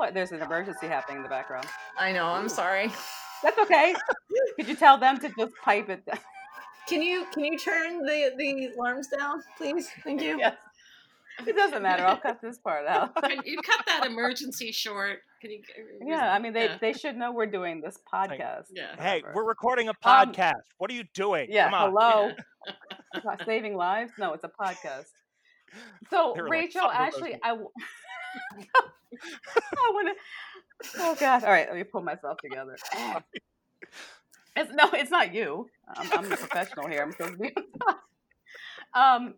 [0.00, 1.66] People, there's an emergency happening in the background.
[1.98, 2.26] I know.
[2.26, 2.90] I'm sorry.
[3.42, 3.94] That's okay.
[4.56, 6.18] Could you tell them to just pipe it down?
[6.88, 9.88] Can you can you turn the the alarms down, please?
[10.04, 10.38] Thank you.
[10.38, 10.56] Yes.
[11.46, 12.02] It doesn't matter.
[12.04, 13.14] I'll cut this part out.
[13.22, 15.18] Can you cut that emergency short?
[15.40, 15.60] Can you?
[16.04, 16.78] Yeah, I mean they, yeah.
[16.80, 18.64] they should know we're doing this podcast.
[18.74, 18.96] Yeah.
[18.98, 20.54] Hey, we're recording a Um, podcast.
[20.78, 21.46] what are you doing?
[21.48, 21.90] Yeah, Come on.
[21.90, 22.32] hello.
[23.24, 24.10] Not Saving lives?
[24.18, 25.04] No, it's a podcast.
[26.10, 27.40] So There were like Rachel, five of those actually, things.
[27.44, 27.68] I, w-
[29.56, 30.14] I want to.
[31.00, 31.44] Oh God!
[31.44, 32.76] All right, let me pull myself together.
[34.56, 35.70] It's no, it's not you.
[35.96, 37.02] I'm, I'm the professional here.
[37.02, 37.54] I'm supposed to be.
[38.94, 39.34] um.